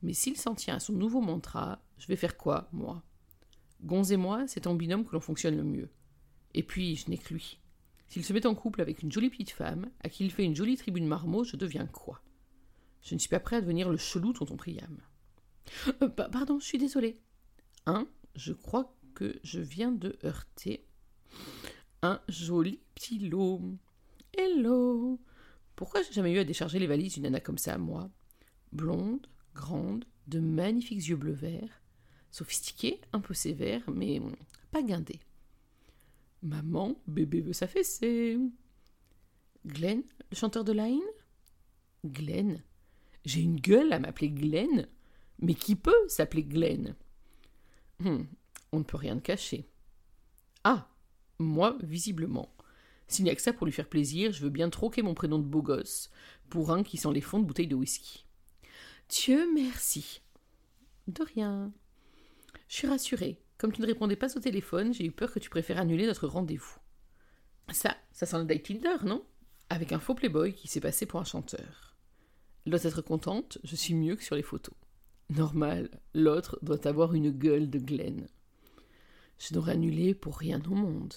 Mais 0.03 0.13
s'il 0.13 0.37
s'en 0.37 0.55
tient 0.55 0.77
à 0.77 0.81
son 0.81 0.93
nouveau 0.93 1.21
mantra, 1.21 1.81
je 1.99 2.07
vais 2.09 2.17
faire 2.17 2.37
quoi, 2.37 2.69
moi? 2.73 3.03
Gonz 3.83 4.13
et 4.13 4.17
moi, 4.17 4.47
c'est 4.47 4.67
en 4.67 4.75
binôme 4.75 5.05
que 5.05 5.13
l'on 5.13 5.21
fonctionne 5.21 5.57
le 5.57 5.65
mieux. 5.65 5.91
Et 6.55 6.63
puis, 6.63 6.97
je 6.97 7.09
n'ai 7.09 7.19
que 7.19 7.35
lui. 7.35 7.61
S'il 8.09 8.25
se 8.25 8.33
met 8.33 8.47
en 8.47 8.55
couple 8.55 8.81
avec 8.81 9.03
une 9.03 9.11
jolie 9.11 9.31
petite 9.31 9.51
femme, 9.51 9.91
à 10.01 10.09
qui 10.09 10.25
il 10.25 10.31
fait 10.31 10.45
une 10.45 10.57
jolie 10.57 10.77
tribune 10.77 11.07
marmot, 11.07 11.45
je 11.45 11.57
deviens 11.57 11.87
quoi? 11.87 12.21
Je 13.03 13.15
ne 13.15 13.19
suis 13.19 13.29
pas 13.29 13.41
prêt 13.41 13.57
à 13.57 13.61
devenir 13.61 13.89
le 13.89 13.97
chelou 13.97 14.33
tonton 14.33 14.57
Priam. 14.57 14.99
Euh, 16.03 16.09
pardon, 16.09 16.59
je 16.59 16.67
suis 16.67 16.79
désolée. 16.79 17.21
Un, 17.87 18.07
je 18.35 18.53
crois 18.53 18.95
que 19.15 19.39
je 19.45 19.61
viens 19.61 19.93
de 19.93 20.19
heurter 20.25 20.85
un 22.03 22.21
joli 22.29 22.81
petit 22.95 23.19
lot. 23.21 23.63
Hello 24.37 25.21
Pourquoi 25.77 26.03
j'ai 26.03 26.13
jamais 26.13 26.33
eu 26.33 26.39
à 26.39 26.45
décharger 26.45 26.79
les 26.79 26.87
valises 26.87 27.15
d'une 27.15 27.23
nana 27.23 27.41
comme 27.41 27.59
ça, 27.59 27.79
moi? 27.79 28.11
Blonde, 28.73 29.27
grande, 29.55 30.05
de 30.27 30.41
magnifiques 30.41 31.07
yeux 31.07 31.17
bleu 31.17 31.33
vert, 31.33 31.83
sophistiquée, 32.31 33.01
un 33.13 33.21
peu 33.21 33.35
sévère, 33.35 33.83
mais 33.91 34.21
pas 34.71 34.83
guindée. 34.83 35.21
Maman, 36.43 36.97
bébé 37.07 37.41
veut 37.41 37.53
s'affaisser. 37.53 38.39
Glenn, 39.67 40.03
le 40.31 40.37
chanteur 40.37 40.65
de 40.65 40.73
Line? 40.73 41.01
Glenn 42.05 42.63
J'ai 43.25 43.41
une 43.43 43.61
gueule 43.61 43.93
à 43.93 44.01
m'appeler 44.01 44.31
Glenn 44.31 44.89
Mais 45.39 45.55
qui 45.55 45.77
peut 45.77 46.09
s'appeler 46.09 46.43
Glenn? 46.43 46.97
Hum, 48.05 48.27
On 48.73 48.81
ne 48.81 48.85
peut 48.85 48.97
rien 48.97 49.21
cacher. 49.21 49.69
Ah 50.65 50.89
Moi, 51.39 51.77
visiblement. 51.83 52.53
S'il 53.07 53.25
n'y 53.25 53.31
a 53.31 53.35
que 53.37 53.43
ça 53.43 53.53
pour 53.53 53.67
lui 53.67 53.73
faire 53.73 53.89
plaisir, 53.89 54.33
je 54.33 54.43
veux 54.43 54.51
bien 54.51 54.71
troquer 54.71 55.03
mon 55.03 55.15
prénom 55.15 55.39
de 55.39 55.45
beau 55.45 55.63
gosse 55.63 56.11
pour 56.49 56.73
un 56.73 56.83
qui 56.83 56.97
sent 56.97 57.13
les 57.13 57.21
fonds 57.21 57.39
de 57.39 57.45
bouteille 57.45 57.69
de 57.69 57.77
whisky. 57.77 58.25
Dieu 59.09 59.49
merci. 59.55 60.23
De 61.09 61.23
rien. 61.23 61.73
Je 62.69 62.77
suis 62.77 62.87
rassurée 62.87 63.43
Comme 63.59 63.73
tu 63.73 63.83
ne 63.83 63.87
répondais 63.87 64.17
pas 64.17 64.37
au 64.37 64.41
téléphone, 64.41 64.95
j'ai 64.95 65.05
eu 65.05 65.13
peur 65.13 65.33
que 65.33 65.39
tu 65.39 65.51
préfères 65.51 65.79
annuler 65.79 66.07
notre 66.07 66.27
rendez-vous. 66.27 66.79
Ça, 67.71 67.97
ça 68.13 68.27
sent 68.27 68.39
le 68.39 68.45
date 68.45 68.63
Tinder, 68.63 68.97
non? 69.05 69.25
Avec 69.69 69.93
un 69.93 69.99
faux 70.01 70.15
playboy 70.15 70.55
qui 70.55 70.69
s'est 70.69 70.81
passé 70.81 71.07
pour 71.07 71.21
un 71.21 71.25
chanteur. 71.25 71.97
L'autre 72.67 72.87
être 72.87 73.03
contente, 73.03 73.59
je 73.65 73.77
suis 73.77 73.95
mieux 73.95 74.17
que 74.17 74.25
sur 74.25 74.37
les 74.37 74.43
photos. 74.43 74.75
Normal, 75.31 75.91
l'autre 76.15 76.59
doit 76.63 76.87
avoir 76.87 77.15
une 77.15 77.31
gueule 77.31 77.71
de 77.71 77.79
Glenn. 77.79 78.29
Je 79.39 79.55
n'aurais 79.55 79.73
annulé 79.73 80.15
pour 80.15 80.37
rien 80.37 80.63
au 80.67 80.75
monde. 80.75 81.15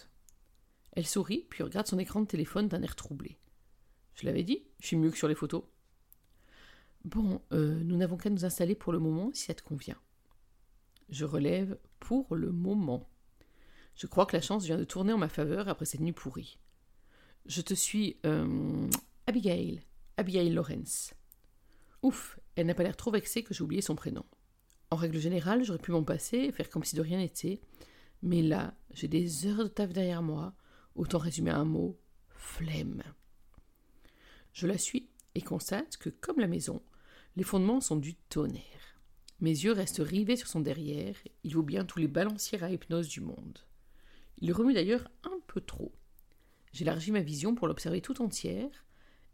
Elle 0.93 1.05
sourit, 1.05 1.45
puis 1.49 1.63
regarde 1.63 1.87
son 1.87 1.99
écran 1.99 2.21
de 2.21 2.27
téléphone 2.27 2.67
d'un 2.67 2.81
air 2.81 2.95
troublé. 2.95 3.37
Je 4.15 4.25
l'avais 4.25 4.43
dit, 4.43 4.63
je 4.79 4.87
suis 4.87 4.95
mieux 4.95 5.11
que 5.11 5.17
sur 5.17 5.27
les 5.27 5.35
photos. 5.35 5.63
Bon, 7.05 7.39
euh, 7.53 7.79
nous 7.83 7.97
n'avons 7.97 8.17
qu'à 8.17 8.31
nous 8.31 8.45
installer 8.45 8.73
pour 8.73 8.91
le 8.91 8.97
moment 8.97 9.29
si 9.31 9.43
ça 9.43 9.53
te 9.53 9.61
convient. 9.61 9.97
Je 11.09 11.23
relève 11.23 11.77
pour 11.99 12.35
le 12.35 12.51
moment. 12.51 13.07
Je 13.95 14.07
crois 14.07 14.25
que 14.25 14.35
la 14.35 14.41
chance 14.41 14.65
vient 14.65 14.77
de 14.77 14.85
tourner 14.85 15.13
en 15.13 15.19
ma 15.19 15.29
faveur 15.29 15.67
après 15.67 15.85
cette 15.85 16.01
nuit 16.01 16.13
pourrie. 16.13 16.57
Je 17.45 17.61
te 17.61 17.75
suis. 17.75 18.17
Euh, 18.25 18.89
Abigail. 19.27 19.83
Abigail 20.17 20.49
Lawrence. 20.49 21.13
Ouf, 22.01 22.39
elle 22.55 22.65
n'a 22.65 22.73
pas 22.73 22.81
l'air 22.81 22.97
trop 22.97 23.11
vexée 23.11 23.43
que 23.43 23.53
j'ai 23.53 23.63
oublié 23.63 23.83
son 23.83 23.95
prénom. 23.95 24.25
En 24.89 24.95
règle 24.95 25.19
générale, 25.19 25.63
j'aurais 25.63 25.77
pu 25.77 25.91
m'en 25.91 26.03
passer 26.03 26.37
et 26.37 26.51
faire 26.51 26.71
comme 26.71 26.83
si 26.83 26.95
de 26.95 27.01
rien 27.01 27.19
n'était, 27.19 27.61
mais 28.23 28.41
là, 28.41 28.73
j'ai 28.93 29.07
des 29.07 29.45
heures 29.45 29.63
de 29.63 29.67
taf 29.67 29.93
derrière 29.93 30.23
moi, 30.23 30.55
autant 30.95 31.19
résumer 31.19 31.51
un 31.51 31.65
mot 31.65 31.99
flemme. 32.29 33.03
Je 34.53 34.65
la 34.65 34.79
suis 34.79 35.09
et 35.35 35.41
constate 35.41 35.97
que, 35.97 36.09
comme 36.09 36.39
la 36.39 36.47
maison, 36.47 36.81
les 37.35 37.43
fondements 37.43 37.81
sont 37.81 37.97
du 37.97 38.15
tonnerre. 38.15 38.63
Mes 39.41 39.51
yeux 39.51 39.73
restent 39.73 40.01
rivés 40.01 40.37
sur 40.37 40.47
son 40.47 40.61
derrière, 40.61 41.15
il 41.43 41.53
vaut 41.55 41.63
bien 41.63 41.85
tous 41.85 41.99
les 41.99 42.07
balanciers 42.07 42.63
à 42.63 42.69
hypnose 42.69 43.09
du 43.09 43.19
monde. 43.19 43.59
Il 44.39 44.53
remue 44.53 44.73
d'ailleurs 44.73 45.09
un 45.23 45.39
peu 45.47 45.61
trop. 45.61 45.93
J'élargis 46.71 47.11
ma 47.11 47.21
vision 47.21 47.55
pour 47.55 47.67
l'observer 47.67 48.01
tout 48.01 48.21
entière 48.21 48.85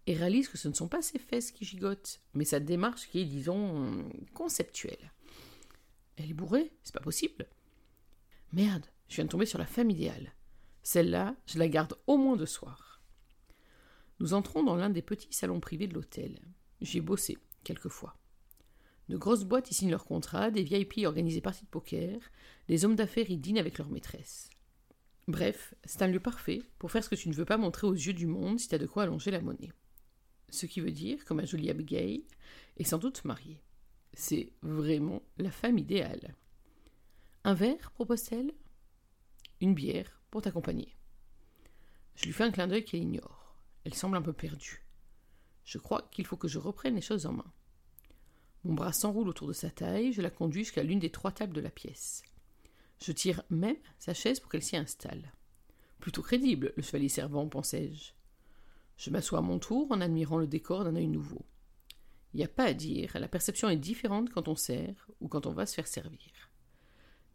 et 0.07 0.15
réalise 0.15 0.47
que 0.47 0.57
ce 0.57 0.67
ne 0.67 0.73
sont 0.73 0.87
pas 0.87 1.01
ses 1.01 1.19
fesses 1.19 1.51
qui 1.51 1.65
gigotent, 1.65 2.21
mais 2.33 2.45
sa 2.45 2.59
démarche 2.59 3.07
qui 3.09 3.19
est, 3.19 3.25
disons, 3.25 4.09
conceptuelle. 4.33 5.11
Elle 6.17 6.31
est 6.31 6.35
bourrée, 6.35 6.71
c'est 6.83 6.93
pas 6.93 6.99
possible. 6.99 7.47
Merde, 8.53 8.85
je 9.07 9.15
viens 9.15 9.25
de 9.25 9.29
tomber 9.29 9.45
sur 9.45 9.59
la 9.59 9.65
femme 9.65 9.89
idéale. 9.89 10.33
Celle-là, 10.83 11.35
je 11.45 11.59
la 11.59 11.67
garde 11.67 11.95
au 12.07 12.17
moins 12.17 12.35
deux 12.35 12.45
soirs. 12.45 13.01
Nous 14.19 14.33
entrons 14.33 14.63
dans 14.63 14.75
l'un 14.75 14.89
des 14.89 15.01
petits 15.01 15.33
salons 15.33 15.59
privés 15.59 15.87
de 15.87 15.93
l'hôtel. 15.93 16.39
J'y 16.79 16.97
ai 16.97 17.01
bossé, 17.01 17.37
quelquefois. 17.63 18.15
De 19.09 19.17
grosses 19.17 19.43
boîtes 19.43 19.69
y 19.71 19.73
signent 19.73 19.91
leurs 19.91 20.05
contrats, 20.05 20.51
des 20.51 20.63
VIP 20.63 21.05
organisent 21.05 21.35
des 21.35 21.41
parties 21.41 21.65
de 21.65 21.69
poker, 21.69 22.19
des 22.67 22.85
hommes 22.85 22.95
d'affaires 22.95 23.29
y 23.29 23.37
dînent 23.37 23.57
avec 23.57 23.77
leurs 23.77 23.89
maîtresses. 23.89 24.49
Bref, 25.27 25.73
c'est 25.83 26.01
un 26.01 26.07
lieu 26.07 26.19
parfait 26.19 26.61
pour 26.79 26.91
faire 26.91 27.03
ce 27.03 27.09
que 27.09 27.15
tu 27.15 27.29
ne 27.29 27.33
veux 27.33 27.45
pas 27.45 27.57
montrer 27.57 27.87
aux 27.87 27.93
yeux 27.93 28.13
du 28.13 28.25
monde 28.25 28.59
si 28.59 28.67
tu 28.67 28.75
as 28.75 28.77
de 28.77 28.87
quoi 28.87 29.03
allonger 29.03 29.31
la 29.31 29.41
monnaie. 29.41 29.71
Ce 30.49 30.65
qui 30.65 30.81
veut 30.81 30.91
dire 30.91 31.23
que 31.25 31.33
ma 31.33 31.45
jolie 31.45 31.69
Abigail 31.69 32.25
est 32.77 32.83
sans 32.83 32.97
doute 32.97 33.23
mariée. 33.23 33.61
C'est 34.13 34.51
vraiment 34.61 35.21
la 35.37 35.51
femme 35.51 35.77
idéale. 35.77 36.35
Un 37.43 37.53
verre, 37.53 37.91
propose-t-elle? 37.91 38.53
Une 39.61 39.73
bière 39.73 40.21
pour 40.29 40.41
t'accompagner. 40.41 40.95
Je 42.15 42.25
lui 42.25 42.33
fais 42.33 42.43
un 42.43 42.51
clin 42.51 42.67
d'œil 42.67 42.83
qu'elle 42.83 43.03
ignore. 43.03 43.55
Elle 43.83 43.93
semble 43.93 44.17
un 44.17 44.21
peu 44.21 44.33
perdue. 44.33 44.83
Je 45.63 45.77
crois 45.77 46.07
qu'il 46.11 46.25
faut 46.25 46.37
que 46.37 46.47
je 46.47 46.59
reprenne 46.59 46.95
les 46.95 47.01
choses 47.01 47.25
en 47.25 47.33
main. 47.33 47.51
Mon 48.63 48.73
bras 48.73 48.93
s'enroule 48.93 49.29
autour 49.29 49.47
de 49.47 49.53
sa 49.53 49.69
taille, 49.69 50.13
je 50.13 50.21
la 50.21 50.29
conduis 50.29 50.63
jusqu'à 50.63 50.83
l'une 50.83 50.99
des 50.99 51.09
trois 51.09 51.31
tables 51.31 51.53
de 51.53 51.61
la 51.61 51.71
pièce. 51.71 52.23
Je 52.99 53.11
tire 53.11 53.43
même 53.49 53.77
sa 53.97 54.13
chaise 54.13 54.39
pour 54.39 54.51
qu'elle 54.51 54.61
s'y 54.61 54.77
installe. 54.77 55.33
Plutôt 55.99 56.21
crédible, 56.21 56.73
le 56.75 56.83
chevalier 56.83 57.09
servant, 57.09 57.47
pensai-je. 57.47 58.11
Je 58.97 59.09
m'assois 59.09 59.39
à 59.39 59.41
mon 59.41 59.57
tour 59.57 59.87
en 59.91 60.01
admirant 60.01 60.37
le 60.37 60.45
décor 60.45 60.83
d'un 60.83 60.95
œil 60.95 61.07
nouveau. 61.07 61.43
Il 62.33 62.37
n'y 62.37 62.43
a 62.43 62.47
pas 62.47 62.65
à 62.65 62.73
dire, 62.73 63.19
la 63.19 63.27
perception 63.27 63.69
est 63.69 63.77
différente 63.77 64.29
quand 64.29 64.47
on 64.47 64.55
sert 64.55 65.07
ou 65.19 65.27
quand 65.27 65.47
on 65.47 65.53
va 65.53 65.65
se 65.65 65.73
faire 65.73 65.87
servir. 65.87 66.51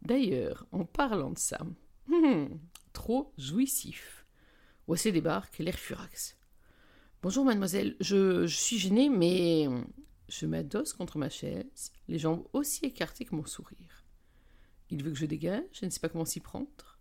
D'ailleurs, 0.01 0.65
en 0.71 0.85
parlant 0.85 1.31
de 1.31 1.37
ça, 1.37 1.59
hum, 2.11 2.59
trop 2.93 3.33
jouissif. 3.37 4.25
Wesley 4.87 5.11
débarque, 5.11 5.57
l'air 5.59 5.77
furax. 5.77 6.36
Bonjour, 7.23 7.45
mademoiselle, 7.45 7.95
je, 7.99 8.45
suis 8.47 8.77
gênée, 8.77 9.09
mais. 9.09 9.67
Je 10.29 10.45
m'adosse 10.45 10.91
contre 10.91 11.17
ma 11.17 11.29
chaise, 11.29 11.91
les 12.09 12.19
jambes 12.19 12.45
aussi 12.51 12.85
écartées 12.85 13.23
que 13.23 13.35
mon 13.35 13.45
sourire. 13.45 14.03
Il 14.89 15.03
veut 15.03 15.11
que 15.11 15.17
je 15.17 15.25
dégage, 15.25 15.63
je 15.71 15.85
ne 15.85 15.89
sais 15.89 16.01
pas 16.01 16.09
comment 16.09 16.25
s'y 16.25 16.41
prendre. 16.41 16.99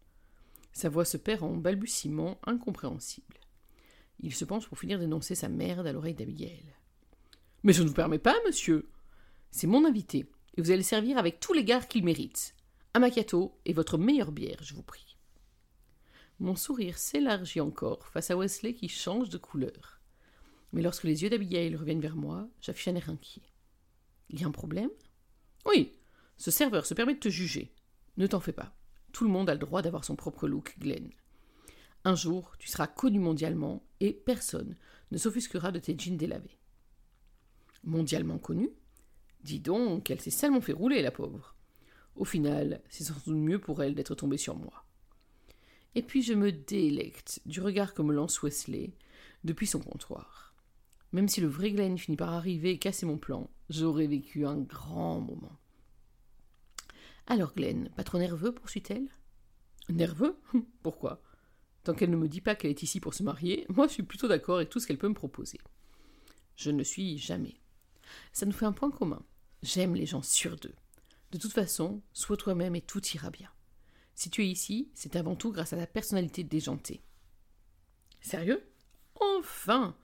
Sa 0.73 0.89
voix 0.89 1.05
se 1.05 1.17
perd 1.17 1.43
en 1.43 1.57
balbutiements 1.57 2.39
incompréhensibles. 2.45 3.41
Il 4.21 4.33
se 4.33 4.45
penche 4.45 4.69
pour 4.69 4.79
finir 4.79 5.01
d'énoncer 5.01 5.35
sa 5.35 5.49
merde 5.49 5.87
à 5.87 5.93
l'oreille 5.93 6.15
d'Abigail. 6.15 6.73
Mais 7.65 7.73
je 7.73 7.83
ne 7.83 7.89
vous 7.89 7.95
permets 7.95 8.21
pas, 8.21 8.37
monsieur. 8.47 8.89
C'est 9.51 9.67
mon 9.67 9.85
invité, 9.85 10.31
et 10.57 10.63
vous 10.63 10.71
allez 10.71 10.85
servir 10.85 11.19
avec 11.19 11.41
tous 11.41 11.53
les 11.53 11.65
gards 11.65 11.89
qu'il 11.89 12.05
mérite 12.05 12.55
un 12.97 12.99
macchiato 12.99 13.53
et 13.67 13.75
votre 13.75 13.99
meilleure 13.99 14.33
bière, 14.33 14.63
je 14.63 14.73
vous 14.73 14.83
prie. 14.83 15.19
Mon 16.39 16.57
sourire 16.57 16.97
s'élargit 16.97 17.61
encore 17.61 18.07
face 18.07 18.31
à 18.31 18.37
Wesley 18.39 18.73
qui 18.73 18.89
change 18.89 19.29
de 19.29 19.37
couleur. 19.37 19.96
Mais 20.77 20.83
lorsque 20.83 21.05
les 21.05 21.23
yeux 21.23 21.31
d'Abigail 21.31 21.75
reviennent 21.75 22.03
vers 22.03 22.17
moi, 22.17 22.51
j'affiche 22.61 22.89
un 22.89 22.97
air 22.97 23.09
inquiet. 23.09 23.41
Il 24.29 24.39
y 24.39 24.45
a 24.45 24.47
un 24.47 24.51
problème? 24.51 24.91
Oui, 25.65 25.95
ce 26.37 26.51
serveur 26.51 26.85
se 26.85 26.93
permet 26.93 27.15
de 27.15 27.19
te 27.19 27.31
juger. 27.31 27.73
Ne 28.19 28.27
t'en 28.27 28.41
fais 28.41 28.53
pas. 28.53 28.77
Tout 29.11 29.25
le 29.25 29.31
monde 29.31 29.49
a 29.49 29.55
le 29.55 29.59
droit 29.59 29.81
d'avoir 29.81 30.05
son 30.05 30.17
propre 30.17 30.47
look, 30.47 30.77
Glenn. 30.79 31.09
Un 32.05 32.15
jour, 32.15 32.53
tu 32.59 32.69
seras 32.69 32.89
connu 32.89 33.19
mondialement 33.19 33.87
et 34.01 34.13
personne 34.13 34.77
ne 35.13 35.17
s'offusquera 35.17 35.73
de 35.73 35.79
tes 35.79 35.99
jeans 35.99 36.19
délavés. 36.19 36.59
Mondialement 37.83 38.39
connu? 38.39 38.69
Dis 39.43 39.61
donc, 39.61 40.11
elle 40.11 40.21
s'est 40.21 40.29
salement 40.29 40.61
fait 40.61 40.73
rouler, 40.75 41.01
la 41.01 41.11
pauvre. 41.11 41.57
Au 42.17 42.27
final, 42.27 42.83
c'est 42.91 43.05
sans 43.05 43.15
doute 43.15 43.29
mieux 43.29 43.61
pour 43.63 43.83
elle 43.83 43.95
d'être 43.95 44.15
tombée 44.15 44.37
sur 44.37 44.55
moi. 44.55 44.85
Et 45.95 46.03
puis 46.03 46.21
je 46.21 46.35
me 46.35 46.53
délecte 46.53 47.41
du 47.47 47.63
regard 47.63 47.95
que 47.95 48.03
me 48.03 48.13
lance 48.13 48.43
Wesley 48.43 48.93
depuis 49.43 49.67
son 49.67 49.81
comptoir. 49.81 50.46
Même 51.17 51.29
si 51.29 51.41
le 51.41 51.47
vrai 51.47 51.71
Glenn 51.71 51.97
finit 51.97 52.19
par 52.19 52.35
arriver 52.35 52.73
et 52.73 52.79
casser 52.79 53.07
mon 53.07 53.17
plan, 53.17 53.49
j'aurais 53.71 54.07
vécu 54.07 54.45
un 54.45 54.59
grand 54.59 55.19
moment. 55.19 55.59
Alors 57.27 57.55
Glenn, 57.55 57.89
pas 57.97 58.05
trop 58.05 58.19
nerveux, 58.19 58.53
poursuit-elle? 58.53 59.09
Nerveux? 59.89 60.39
Pourquoi? 60.83 61.23
Tant 61.85 61.95
qu'elle 61.95 62.11
ne 62.11 62.19
me 62.19 62.29
dit 62.29 62.43
pas 62.43 62.55
qu'elle 62.55 62.73
est 62.73 62.83
ici 62.83 63.01
pour 63.01 63.15
se 63.15 63.23
marier, 63.23 63.65
moi 63.71 63.87
je 63.87 63.95
suis 63.95 64.03
plutôt 64.03 64.29
d'accord 64.29 64.57
avec 64.57 64.69
tout 64.69 64.79
ce 64.79 64.87
qu'elle 64.87 64.99
peut 64.99 65.09
me 65.09 65.15
proposer. 65.15 65.59
Je 66.55 66.71
ne 66.71 66.83
suis 66.83 67.17
jamais. 67.17 67.63
Ça 68.35 68.45
nous 68.45 68.53
fait 68.53 68.67
un 68.67 68.73
point 68.73 68.91
commun. 68.91 69.25
J'aime 69.63 69.95
les 69.95 70.05
gens 70.05 70.21
sûrs 70.21 70.57
d'eux. 70.57 70.75
De 71.33 71.39
toute 71.39 71.55
façon, 71.55 72.03
sois 72.13 72.37
toi-même 72.37 72.77
et 72.77 72.83
tout 72.83 73.03
ira 73.15 73.31
bien. 73.31 73.49
Si 74.15 74.29
tu 74.29 74.45
es 74.45 74.49
ici, 74.49 74.91
c'est 74.93 75.17
avant 75.17 75.35
tout 75.35 75.51
grâce 75.51 75.73
à 75.73 75.79
ta 75.79 75.87
personnalité 75.87 76.45
déjantée. 76.45 77.01
Sérieux? 78.21 78.63
Enfin 79.19 79.97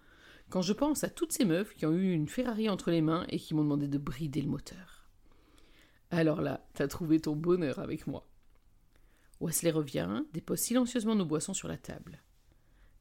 Quand 0.52 0.60
je 0.60 0.74
pense 0.74 1.02
à 1.02 1.08
toutes 1.08 1.32
ces 1.32 1.46
meufs 1.46 1.74
qui 1.74 1.86
ont 1.86 1.94
eu 1.94 2.12
une 2.12 2.28
Ferrari 2.28 2.68
entre 2.68 2.90
les 2.90 3.00
mains 3.00 3.24
et 3.30 3.38
qui 3.38 3.54
m'ont 3.54 3.62
demandé 3.62 3.88
de 3.88 3.96
brider 3.96 4.42
le 4.42 4.50
moteur. 4.50 5.08
Alors 6.10 6.42
là, 6.42 6.68
t'as 6.74 6.88
trouvé 6.88 7.20
ton 7.20 7.34
bonheur 7.34 7.78
avec 7.78 8.06
moi. 8.06 8.28
Wesley 9.40 9.70
revient, 9.70 10.24
dépose 10.34 10.58
silencieusement 10.58 11.14
nos 11.14 11.24
boissons 11.24 11.54
sur 11.54 11.68
la 11.68 11.78
table. 11.78 12.20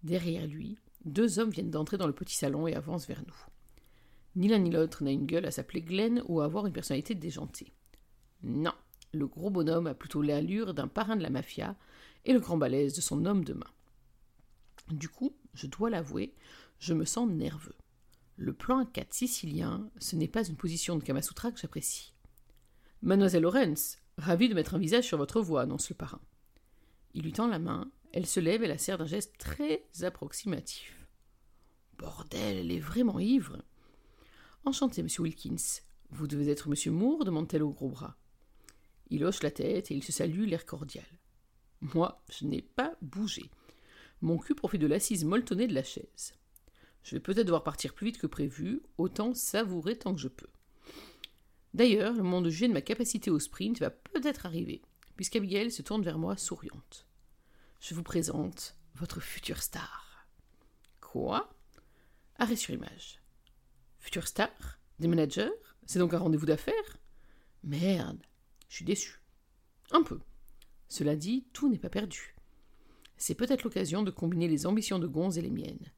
Derrière 0.01 0.47
lui, 0.47 0.77
deux 1.03 1.39
hommes 1.39 1.49
viennent 1.49 1.71
d'entrer 1.71 1.97
dans 1.97 2.07
le 2.07 2.15
petit 2.15 2.37
salon 2.37 2.67
et 2.67 2.73
avancent 2.73 3.09
vers 3.09 3.21
nous. 3.27 3.45
Ni 4.37 4.47
l'un 4.47 4.59
ni 4.59 4.71
l'autre 4.71 5.03
n'a 5.03 5.11
une 5.11 5.25
gueule 5.25 5.45
à 5.45 5.51
s'appeler 5.51 5.81
Glenn 5.81 6.23
ou 6.29 6.39
à 6.39 6.45
avoir 6.45 6.67
une 6.67 6.73
personnalité 6.73 7.15
déjantée. 7.15 7.73
Non, 8.43 8.75
le 9.11 9.27
gros 9.27 9.49
bonhomme 9.49 9.87
a 9.87 9.93
plutôt 9.93 10.21
l'allure 10.21 10.73
d'un 10.73 10.87
parrain 10.87 11.17
de 11.17 11.23
la 11.23 11.29
mafia 11.29 11.75
et 12.23 12.31
le 12.31 12.39
grand 12.39 12.55
balèze 12.55 12.95
de 12.95 13.01
son 13.01 13.25
homme 13.25 13.43
de 13.43 13.55
main. 13.55 13.71
Du 14.89 15.09
coup, 15.09 15.35
je 15.53 15.67
dois 15.67 15.89
l'avouer, 15.89 16.33
je 16.81 16.93
me 16.95 17.05
sens 17.05 17.29
nerveux. 17.29 17.75
Le 18.37 18.53
plan 18.53 18.79
à 18.79 18.85
quatre 18.85 19.13
sicilien, 19.13 19.89
ce 19.99 20.15
n'est 20.15 20.27
pas 20.27 20.47
une 20.47 20.57
position 20.57 20.97
de 20.97 21.03
Kamasutra 21.03 21.51
que 21.51 21.59
j'apprécie. 21.59 22.13
Mademoiselle 23.03 23.43
Lorenz, 23.43 23.99
ravie 24.17 24.49
de 24.49 24.55
mettre 24.55 24.73
un 24.73 24.79
visage 24.79 25.05
sur 25.05 25.19
votre 25.19 25.41
voix, 25.41 25.61
annonce 25.61 25.89
le 25.89 25.95
parrain. 25.95 26.21
Il 27.13 27.21
lui 27.21 27.33
tend 27.33 27.47
la 27.47 27.59
main, 27.59 27.91
elle 28.13 28.25
se 28.25 28.39
lève 28.39 28.63
et 28.63 28.67
la 28.67 28.79
serre 28.79 28.97
d'un 28.97 29.05
geste 29.05 29.37
très 29.37 29.83
approximatif. 30.01 31.07
Bordel, 31.99 32.57
elle 32.57 32.71
est 32.71 32.79
vraiment 32.79 33.19
ivre. 33.19 33.63
Enchanté, 34.65 35.03
monsieur 35.03 35.21
Wilkins. 35.21 35.81
Vous 36.09 36.25
devez 36.25 36.49
être 36.49 36.67
monsieur 36.67 36.91
Moore 36.91 37.25
demande-t-elle 37.25 37.63
au 37.63 37.69
gros 37.69 37.89
bras. 37.89 38.17
Il 39.11 39.23
hoche 39.23 39.43
la 39.43 39.51
tête 39.51 39.91
et 39.91 39.95
il 39.95 40.03
se 40.03 40.11
salue, 40.11 40.45
l'air 40.45 40.65
cordial. 40.65 41.05
Moi, 41.81 42.23
je 42.31 42.45
n'ai 42.45 42.63
pas 42.63 42.95
bougé. 43.01 43.51
Mon 44.21 44.39
cul 44.39 44.55
profite 44.55 44.81
de 44.81 44.87
l'assise 44.87 45.25
molletonnée 45.25 45.67
de 45.67 45.75
la 45.75 45.83
chaise. 45.83 46.33
Je 47.03 47.15
vais 47.15 47.19
peut-être 47.19 47.47
devoir 47.47 47.63
partir 47.63 47.93
plus 47.93 48.07
vite 48.07 48.17
que 48.19 48.27
prévu, 48.27 48.81
autant 48.97 49.33
savourer 49.33 49.97
tant 49.97 50.13
que 50.13 50.21
je 50.21 50.27
peux. 50.27 50.49
D'ailleurs, 51.73 52.13
le 52.13 52.23
moment 52.23 52.41
de 52.41 52.49
juger 52.49 52.67
de 52.67 52.73
ma 52.73 52.81
capacité 52.81 53.31
au 53.31 53.39
sprint 53.39 53.79
va 53.79 53.89
peut-être 53.89 54.45
arriver. 54.45 54.81
puisqu'Abigail 55.21 55.71
se 55.71 55.83
tourne 55.83 56.01
vers 56.01 56.17
moi 56.17 56.35
souriante. 56.35 57.05
Je 57.79 57.93
vous 57.93 58.01
présente 58.01 58.75
votre 58.95 59.19
future 59.19 59.61
star. 59.61 60.27
Quoi? 60.99 61.53
Arrêt 62.37 62.55
sur 62.55 62.73
image. 62.73 63.21
Future 63.99 64.27
star? 64.27 64.79
Des 64.97 65.07
managers? 65.07 65.51
C'est 65.85 65.99
donc 65.99 66.15
un 66.15 66.17
rendez-vous 66.19 66.47
d'affaires? 66.47 66.97
Merde, 67.63 68.21
je 68.67 68.77
suis 68.77 68.85
déçu. 68.85 69.21
Un 69.91 70.01
peu. 70.01 70.19
Cela 70.89 71.15
dit, 71.15 71.45
tout 71.53 71.69
n'est 71.69 71.77
pas 71.77 71.89
perdu. 71.89 72.35
C'est 73.15 73.35
peut-être 73.35 73.63
l'occasion 73.63 74.01
de 74.01 74.09
combiner 74.09 74.47
les 74.47 74.65
ambitions 74.65 74.97
de 74.97 75.05
Gonze 75.05 75.37
et 75.37 75.41
les 75.43 75.51
miennes. 75.51 75.91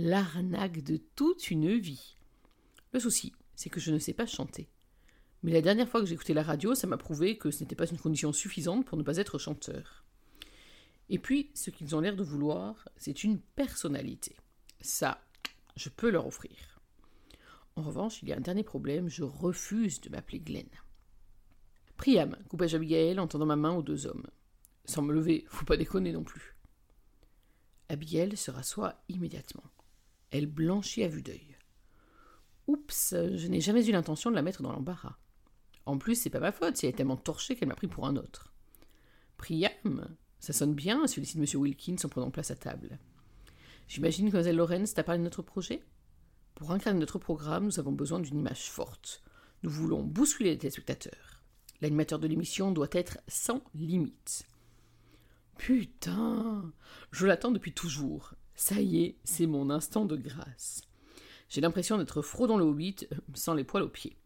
L'arnaque 0.00 0.84
de 0.84 0.96
toute 1.16 1.50
une 1.50 1.76
vie. 1.76 2.14
Le 2.92 3.00
souci, 3.00 3.32
c'est 3.56 3.68
que 3.68 3.80
je 3.80 3.90
ne 3.90 3.98
sais 3.98 4.12
pas 4.12 4.26
chanter. 4.26 4.68
Mais 5.42 5.50
la 5.50 5.60
dernière 5.60 5.88
fois 5.88 5.98
que 5.98 6.06
j'ai 6.06 6.14
écouté 6.14 6.34
la 6.34 6.44
radio, 6.44 6.76
ça 6.76 6.86
m'a 6.86 6.96
prouvé 6.96 7.36
que 7.36 7.50
ce 7.50 7.64
n'était 7.64 7.74
pas 7.74 7.90
une 7.90 7.98
condition 7.98 8.32
suffisante 8.32 8.86
pour 8.86 8.96
ne 8.96 9.02
pas 9.02 9.16
être 9.16 9.38
chanteur. 9.38 10.04
Et 11.08 11.18
puis, 11.18 11.50
ce 11.52 11.70
qu'ils 11.70 11.96
ont 11.96 12.00
l'air 12.00 12.14
de 12.14 12.22
vouloir, 12.22 12.88
c'est 12.96 13.24
une 13.24 13.40
personnalité. 13.40 14.36
Ça, 14.80 15.20
je 15.74 15.88
peux 15.88 16.10
leur 16.10 16.28
offrir. 16.28 16.80
En 17.74 17.82
revanche, 17.82 18.22
il 18.22 18.28
y 18.28 18.32
a 18.32 18.36
un 18.36 18.40
dernier 18.40 18.62
problème, 18.62 19.08
je 19.08 19.24
refuse 19.24 20.00
de 20.00 20.10
m'appeler 20.10 20.38
Glenn. 20.38 20.70
Priam, 21.96 22.36
coupai-je 22.48 22.76
Abigail 22.76 23.18
en 23.18 23.26
tendant 23.26 23.46
ma 23.46 23.56
main 23.56 23.74
aux 23.74 23.82
deux 23.82 24.06
hommes. 24.06 24.28
Sans 24.84 25.02
me 25.02 25.12
lever, 25.12 25.44
faut 25.48 25.64
pas 25.64 25.76
déconner 25.76 26.12
non 26.12 26.22
plus. 26.22 26.54
Abigail 27.88 28.36
se 28.36 28.52
rassoit 28.52 29.02
immédiatement. 29.08 29.64
Elle 30.30 30.46
blanchit 30.46 31.04
à 31.04 31.08
vue 31.08 31.22
d'œil. 31.22 31.56
Oups, 32.66 33.14
je 33.34 33.46
n'ai 33.46 33.60
jamais 33.60 33.86
eu 33.88 33.92
l'intention 33.92 34.30
de 34.30 34.34
la 34.34 34.42
mettre 34.42 34.62
dans 34.62 34.72
l'embarras. 34.72 35.16
En 35.86 35.96
plus, 35.96 36.16
c'est 36.16 36.30
pas 36.30 36.40
ma 36.40 36.52
faute 36.52 36.76
si 36.76 36.84
elle 36.84 36.90
est 36.90 36.96
tellement 36.96 37.16
torchée 37.16 37.56
qu'elle 37.56 37.68
m'a 37.68 37.74
pris 37.74 37.86
pour 37.86 38.06
un 38.06 38.16
autre. 38.16 38.52
Priam, 39.38 40.16
ça 40.38 40.52
sonne 40.52 40.74
bien, 40.74 41.06
celui-ci 41.06 41.38
de 41.38 41.42
M. 41.42 41.60
Wilkins 41.60 41.96
en 42.04 42.08
prenant 42.08 42.30
place 42.30 42.50
à 42.50 42.56
table. 42.56 42.98
J'imagine 43.88 44.30
que 44.30 44.36
Mlle 44.36 44.56
Lorenz 44.56 44.92
t'a 44.92 45.02
parlé 45.02 45.18
de 45.18 45.24
notre 45.24 45.40
projet? 45.40 45.82
Pour 46.54 46.72
incarner 46.72 47.00
notre 47.00 47.18
programme, 47.18 47.64
nous 47.64 47.78
avons 47.78 47.92
besoin 47.92 48.20
d'une 48.20 48.38
image 48.38 48.70
forte. 48.70 49.22
Nous 49.62 49.70
voulons 49.70 50.02
bousculer 50.02 50.50
les 50.50 50.58
téléspectateurs. 50.58 51.42
L'animateur 51.80 52.18
de 52.18 52.26
l'émission 52.26 52.70
doit 52.70 52.88
être 52.92 53.18
sans 53.28 53.62
limite. 53.74 54.46
Putain 55.56 56.70
Je 57.12 57.26
l'attends 57.26 57.50
depuis 57.50 57.72
toujours. 57.72 58.34
Ça 58.58 58.80
y 58.80 59.04
est, 59.04 59.14
c'est 59.22 59.46
mon 59.46 59.70
instant 59.70 60.04
de 60.04 60.16
grâce. 60.16 60.82
J'ai 61.48 61.60
l'impression 61.60 61.96
d'être 61.96 62.22
Frodon 62.22 62.58
le 62.58 62.64
Hobbit 62.64 62.96
euh, 63.12 63.16
sans 63.32 63.54
les 63.54 63.62
poils 63.62 63.84
aux 63.84 63.88
pieds. 63.88 64.16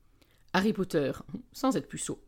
Harry 0.55 0.73
Potter 0.73 1.12
sans 1.53 1.77
être 1.77 1.87
puceau. 1.87 2.19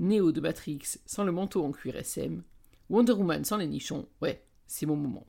Néo 0.00 0.32
de 0.32 0.40
Matrix 0.40 0.80
sans 1.06 1.22
le 1.22 1.30
manteau 1.30 1.64
en 1.64 1.70
cuir 1.70 1.94
SM. 1.94 2.42
Wonder 2.90 3.12
Woman 3.12 3.44
sans 3.44 3.58
les 3.58 3.68
nichons. 3.68 4.08
Ouais, 4.20 4.44
c'est 4.66 4.86
mon 4.86 4.96
moment. 4.96 5.24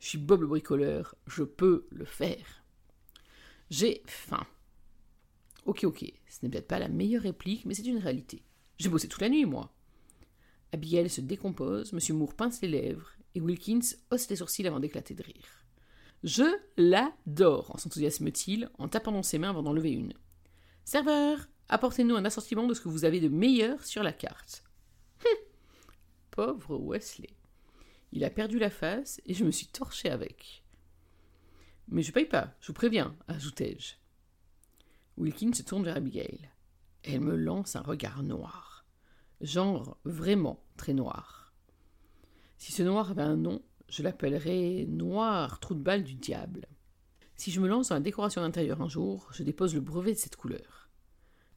Je 0.00 0.08
suis 0.08 0.18
Bob 0.18 0.40
le 0.40 0.48
bricoleur, 0.48 1.14
je 1.28 1.44
peux 1.44 1.86
le 1.92 2.06
faire. 2.06 2.64
J'ai 3.70 4.02
faim. 4.06 4.44
Ok, 5.64 5.84
ok, 5.84 6.12
ce 6.28 6.38
n'est 6.42 6.50
peut-être 6.50 6.66
pas 6.66 6.80
la 6.80 6.88
meilleure 6.88 7.22
réplique, 7.22 7.66
mais 7.66 7.74
c'est 7.74 7.86
une 7.86 7.98
réalité. 7.98 8.42
J'ai 8.78 8.88
bossé 8.88 9.06
toute 9.06 9.22
la 9.22 9.28
nuit, 9.28 9.46
moi. 9.46 9.72
Abigail 10.72 11.08
se 11.08 11.20
décompose, 11.20 11.94
M. 11.94 12.16
Moore 12.16 12.34
pince 12.34 12.60
les 12.62 12.68
lèvres, 12.68 13.12
et 13.34 13.40
Wilkins 13.40 13.80
hausse 14.10 14.28
les 14.28 14.36
sourcils 14.36 14.66
avant 14.66 14.80
d'éclater 14.80 15.14
de 15.14 15.22
rire. 15.22 15.64
Je 16.22 16.44
l'adore, 16.76 17.74
en 17.74 17.78
s'enthousiasme-t-il, 17.78 18.70
en 18.78 18.88
tapant 18.88 19.12
dans 19.12 19.22
ses 19.22 19.38
mains 19.38 19.50
avant 19.50 19.62
d'en 19.62 19.72
lever 19.72 19.90
une. 19.90 20.14
Serveur, 20.84 21.48
apportez-nous 21.68 22.14
un 22.14 22.24
assortiment 22.24 22.66
de 22.66 22.74
ce 22.74 22.80
que 22.80 22.88
vous 22.88 23.04
avez 23.04 23.20
de 23.20 23.28
meilleur 23.28 23.84
sur 23.84 24.02
la 24.02 24.12
carte. 24.12 24.62
Hum, 25.24 25.38
pauvre 26.30 26.78
Wesley. 26.78 27.30
Il 28.12 28.24
a 28.24 28.30
perdu 28.30 28.58
la 28.58 28.70
face 28.70 29.20
et 29.26 29.34
je 29.34 29.44
me 29.44 29.50
suis 29.50 29.66
torché 29.66 30.10
avec. 30.10 30.62
Mais 31.88 32.02
je 32.02 32.12
paye 32.12 32.26
pas, 32.26 32.54
je 32.60 32.68
vous 32.68 32.72
préviens, 32.72 33.16
ajoutai-je. 33.26 33.94
Wilkins 35.16 35.54
se 35.54 35.62
tourne 35.62 35.84
vers 35.84 35.96
Abigail. 35.96 36.50
Elle 37.02 37.20
me 37.20 37.36
lance 37.36 37.74
un 37.74 37.82
regard 37.82 38.22
noir. 38.22 38.84
Genre 39.40 39.98
vraiment 40.04 40.64
très 40.76 40.94
noir. 40.94 41.41
Si 42.62 42.70
ce 42.70 42.84
noir 42.84 43.10
avait 43.10 43.22
un 43.22 43.36
nom, 43.36 43.60
je 43.88 44.04
l'appellerais 44.04 44.86
Noir 44.88 45.58
trou 45.58 45.74
de 45.74 45.82
balle 45.82 46.04
du 46.04 46.14
diable. 46.14 46.68
Si 47.34 47.50
je 47.50 47.60
me 47.60 47.66
lance 47.66 47.88
dans 47.88 47.96
la 47.96 48.00
décoration 48.00 48.40
d'intérieur 48.40 48.80
un 48.80 48.88
jour, 48.88 49.28
je 49.32 49.42
dépose 49.42 49.74
le 49.74 49.80
brevet 49.80 50.12
de 50.12 50.18
cette 50.18 50.36
couleur. 50.36 50.88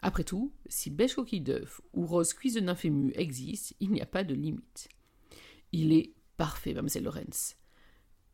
Après 0.02 0.24
tout, 0.24 0.52
si 0.65 0.89
beige 0.89 1.13
coquille 1.13 1.41
d'œuf 1.41 1.80
ou 1.94 2.08
rose 2.08 2.34
cuisse 2.34 2.56
de 2.56 2.60
nymphému 2.60 3.12
existe, 3.13 3.76
il 3.80 3.91
n'y 3.91 4.02
a 4.02 4.08
pas 4.08 4.24
de 4.24 4.34
limite. 4.34 4.89
Il 5.74 5.94
est 5.94 6.15
Parfait, 6.38 6.74
mademoiselle 6.74 7.04
Lorenz. 7.04 7.56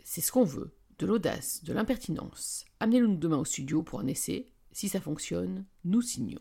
C'est 0.02 0.22
ce 0.22 0.32
qu'on 0.32 0.46
veut. 0.46 0.72
De 0.98 1.06
l'audace, 1.06 1.66
de 1.66 1.74
l'impertinence. 1.74 2.64
Amenez-le 2.80 3.18
demain 3.18 3.40
au 3.40 3.46
studio 3.46 3.84
pour 3.84 4.00
un 4.00 4.08
essai. 4.08 4.46
Si 4.72 4.88
ça 4.88 5.02
fonctionne, 5.02 5.66
nous 5.84 6.02
signons. 6.02 6.40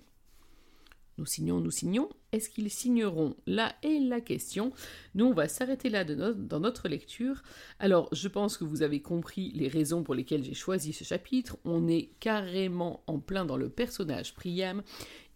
Nous 1.18 1.26
signons, 1.26 1.60
nous 1.60 1.72
signons. 1.72 2.08
Est-ce 2.32 2.48
qu'ils 2.48 2.70
signeront 2.70 3.34
Là 3.46 3.74
est 3.82 3.98
la 3.98 4.20
question. 4.20 4.72
Nous, 5.14 5.26
on 5.26 5.32
va 5.32 5.48
s'arrêter 5.48 5.88
là 5.88 6.04
dans 6.04 6.60
notre 6.60 6.88
lecture. 6.88 7.42
Alors, 7.80 8.08
je 8.12 8.28
pense 8.28 8.56
que 8.56 8.64
vous 8.64 8.82
avez 8.82 9.02
compris 9.02 9.50
les 9.54 9.68
raisons 9.68 10.04
pour 10.04 10.14
lesquelles 10.14 10.44
j'ai 10.44 10.54
choisi 10.54 10.92
ce 10.92 11.02
chapitre. 11.02 11.56
On 11.64 11.88
est 11.88 12.10
carrément 12.20 13.02
en 13.06 13.18
plein 13.18 13.44
dans 13.44 13.56
le 13.56 13.68
personnage 13.68 14.34
Priam 14.34 14.82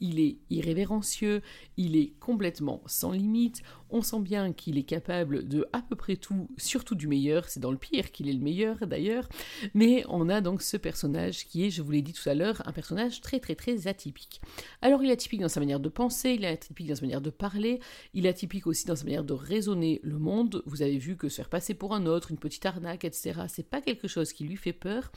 il 0.00 0.20
est 0.20 0.38
irrévérencieux, 0.50 1.42
il 1.76 1.96
est 1.96 2.12
complètement 2.20 2.82
sans 2.86 3.12
limite, 3.12 3.62
on 3.90 4.02
sent 4.02 4.20
bien 4.20 4.52
qu'il 4.52 4.76
est 4.76 4.84
capable 4.84 5.46
de 5.46 5.66
à 5.72 5.80
peu 5.80 5.96
près 5.96 6.16
tout, 6.16 6.48
surtout 6.56 6.94
du 6.94 7.06
meilleur, 7.06 7.48
c'est 7.48 7.60
dans 7.60 7.70
le 7.70 7.78
pire 7.78 8.12
qu'il 8.12 8.28
est 8.28 8.32
le 8.32 8.40
meilleur 8.40 8.86
d'ailleurs, 8.86 9.28
mais 9.72 10.04
on 10.08 10.28
a 10.28 10.40
donc 10.40 10.62
ce 10.62 10.76
personnage 10.76 11.46
qui 11.46 11.64
est, 11.64 11.70
je 11.70 11.82
vous 11.82 11.92
l'ai 11.92 12.02
dit 12.02 12.12
tout 12.12 12.28
à 12.28 12.34
l'heure, 12.34 12.62
un 12.66 12.72
personnage 12.72 13.20
très 13.20 13.40
très 13.40 13.54
très 13.54 13.86
atypique. 13.86 14.40
Alors 14.82 15.02
il 15.02 15.10
est 15.10 15.14
atypique 15.14 15.40
dans 15.40 15.48
sa 15.48 15.60
manière 15.60 15.80
de 15.80 15.88
penser, 15.88 16.30
il 16.30 16.44
est 16.44 16.48
atypique 16.48 16.83
dans 16.88 16.96
sa 16.96 17.02
manière 17.02 17.20
de 17.20 17.30
parler, 17.30 17.80
il 18.12 18.26
est 18.26 18.30
atypique 18.30 18.66
aussi 18.66 18.86
dans 18.86 18.96
sa 18.96 19.04
manière 19.04 19.24
de 19.24 19.32
raisonner 19.32 20.00
le 20.02 20.18
monde, 20.18 20.62
vous 20.66 20.82
avez 20.82 20.98
vu 20.98 21.16
que 21.16 21.28
se 21.28 21.36
faire 21.36 21.48
passer 21.48 21.74
pour 21.74 21.94
un 21.94 22.06
autre, 22.06 22.30
une 22.30 22.38
petite 22.38 22.66
arnaque, 22.66 23.04
etc., 23.04 23.42
c'est 23.48 23.68
pas 23.68 23.80
quelque 23.80 24.08
chose 24.08 24.32
qui 24.32 24.44
lui 24.44 24.56
fait 24.56 24.72
peur, 24.72 25.10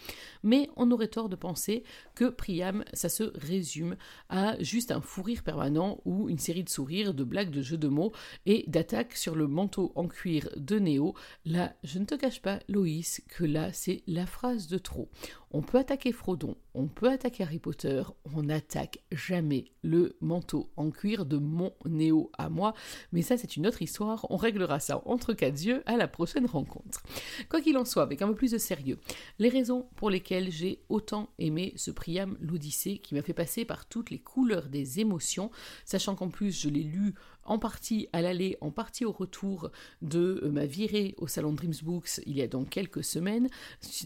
mais 0.43 0.69
on 0.75 0.91
aurait 0.91 1.07
tort 1.07 1.29
de 1.29 1.35
penser 1.35 1.83
que 2.15 2.25
Priam, 2.25 2.83
ça 2.93 3.09
se 3.09 3.23
résume 3.35 3.95
à 4.29 4.61
juste 4.61 4.91
un 4.91 5.01
fou 5.01 5.21
rire 5.23 5.43
permanent 5.43 5.99
ou 6.05 6.29
une 6.29 6.39
série 6.39 6.63
de 6.63 6.69
sourires, 6.69 7.13
de 7.13 7.23
blagues, 7.23 7.51
de 7.51 7.61
jeux 7.61 7.77
de 7.77 7.87
mots 7.87 8.11
et 8.45 8.63
d'attaques 8.67 9.15
sur 9.15 9.35
le 9.35 9.47
manteau 9.47 9.91
en 9.95 10.07
cuir 10.07 10.49
de 10.55 10.79
Néo. 10.79 11.13
Là, 11.45 11.75
je 11.83 11.99
ne 11.99 12.05
te 12.05 12.15
cache 12.15 12.41
pas, 12.41 12.59
Loïs, 12.67 13.21
que 13.29 13.43
là, 13.43 13.73
c'est 13.73 14.03
la 14.07 14.25
phrase 14.25 14.67
de 14.67 14.77
trop. 14.77 15.09
On 15.57 15.63
peut 15.63 15.79
attaquer 15.79 16.11
Frodon, 16.11 16.55
on 16.75 16.85
peut 16.85 17.09
attaquer 17.09 17.41
Harry 17.41 17.57
Potter, 17.57 18.03
on 18.31 18.43
n'attaque 18.43 18.99
jamais 19.11 19.71
le 19.81 20.15
manteau 20.21 20.69
en 20.77 20.91
cuir 20.91 21.25
de 21.25 21.37
mon 21.37 21.73
Néo 21.83 22.29
à 22.37 22.47
moi, 22.47 22.75
mais 23.11 23.23
ça 23.23 23.37
c'est 23.37 23.57
une 23.57 23.65
autre 23.65 23.81
histoire, 23.81 24.27
on 24.29 24.37
réglera 24.37 24.79
ça 24.79 25.01
entre 25.05 25.33
quatre 25.33 25.59
yeux 25.65 25.81
à 25.87 25.97
la 25.97 26.07
prochaine 26.07 26.45
rencontre. 26.45 27.01
Quoi 27.49 27.59
qu'il 27.61 27.75
en 27.79 27.85
soit, 27.85 28.03
avec 28.03 28.21
un 28.21 28.27
peu 28.27 28.35
plus 28.35 28.51
de 28.51 28.59
sérieux, 28.59 28.99
les 29.39 29.49
raisons 29.49 29.87
pour 29.95 30.11
lesquelles 30.11 30.51
j'ai 30.51 30.83
autant 30.89 31.31
aimé 31.39 31.73
ce 31.75 31.89
Priam 31.89 32.37
l'Odyssée 32.39 32.99
qui 32.99 33.15
m'a 33.15 33.23
fait 33.23 33.33
passer 33.33 33.65
par 33.65 33.87
toutes 33.87 34.11
les 34.11 34.19
couleurs 34.19 34.69
des 34.69 34.99
émotions, 34.99 35.49
sachant 35.85 36.13
qu'en 36.13 36.29
plus 36.29 36.51
je 36.51 36.69
l'ai 36.69 36.83
lu 36.83 37.15
en 37.47 37.59
partie 37.59 38.07
à 38.13 38.21
l'aller, 38.21 38.57
en 38.61 38.71
partie 38.71 39.05
au 39.05 39.11
retour 39.11 39.71
de 40.01 40.41
euh, 40.43 40.51
ma 40.51 40.65
virée 40.65 41.15
au 41.17 41.27
salon 41.27 41.53
Dreams 41.53 41.73
Books 41.83 42.21
il 42.25 42.37
y 42.37 42.41
a 42.41 42.47
donc 42.47 42.69
quelques 42.69 43.03
semaines, 43.03 43.49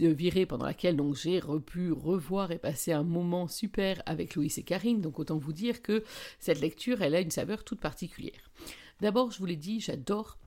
euh, 0.02 0.14
virée 0.14 0.46
pendant 0.46 0.66
laquelle 0.66 0.96
donc 0.96 1.16
j'ai 1.16 1.42
pu 1.66 1.92
revoir 1.92 2.52
et 2.52 2.60
passer 2.60 2.94
un 2.94 3.04
moment 3.04 3.48
super 3.48 4.02
avec 4.06 4.36
Louis 4.36 4.54
et 4.58 4.64
Karine, 4.64 5.02
donc 5.02 5.20
autant 5.20 5.38
vous 5.38 5.54
dire 5.54 5.82
que 5.82 6.04
cette 6.40 6.62
lecture 6.62 7.02
elle 7.02 7.16
a 7.16 7.22
une 7.22 7.32
saveur 7.32 7.64
toute 7.64 7.80
particulière. 7.80 8.52
D'abord, 9.02 9.32
je 9.32 9.40
vous 9.40 9.48
l'ai 9.48 9.56
dit, 9.56 9.80
j'adore 9.80 10.38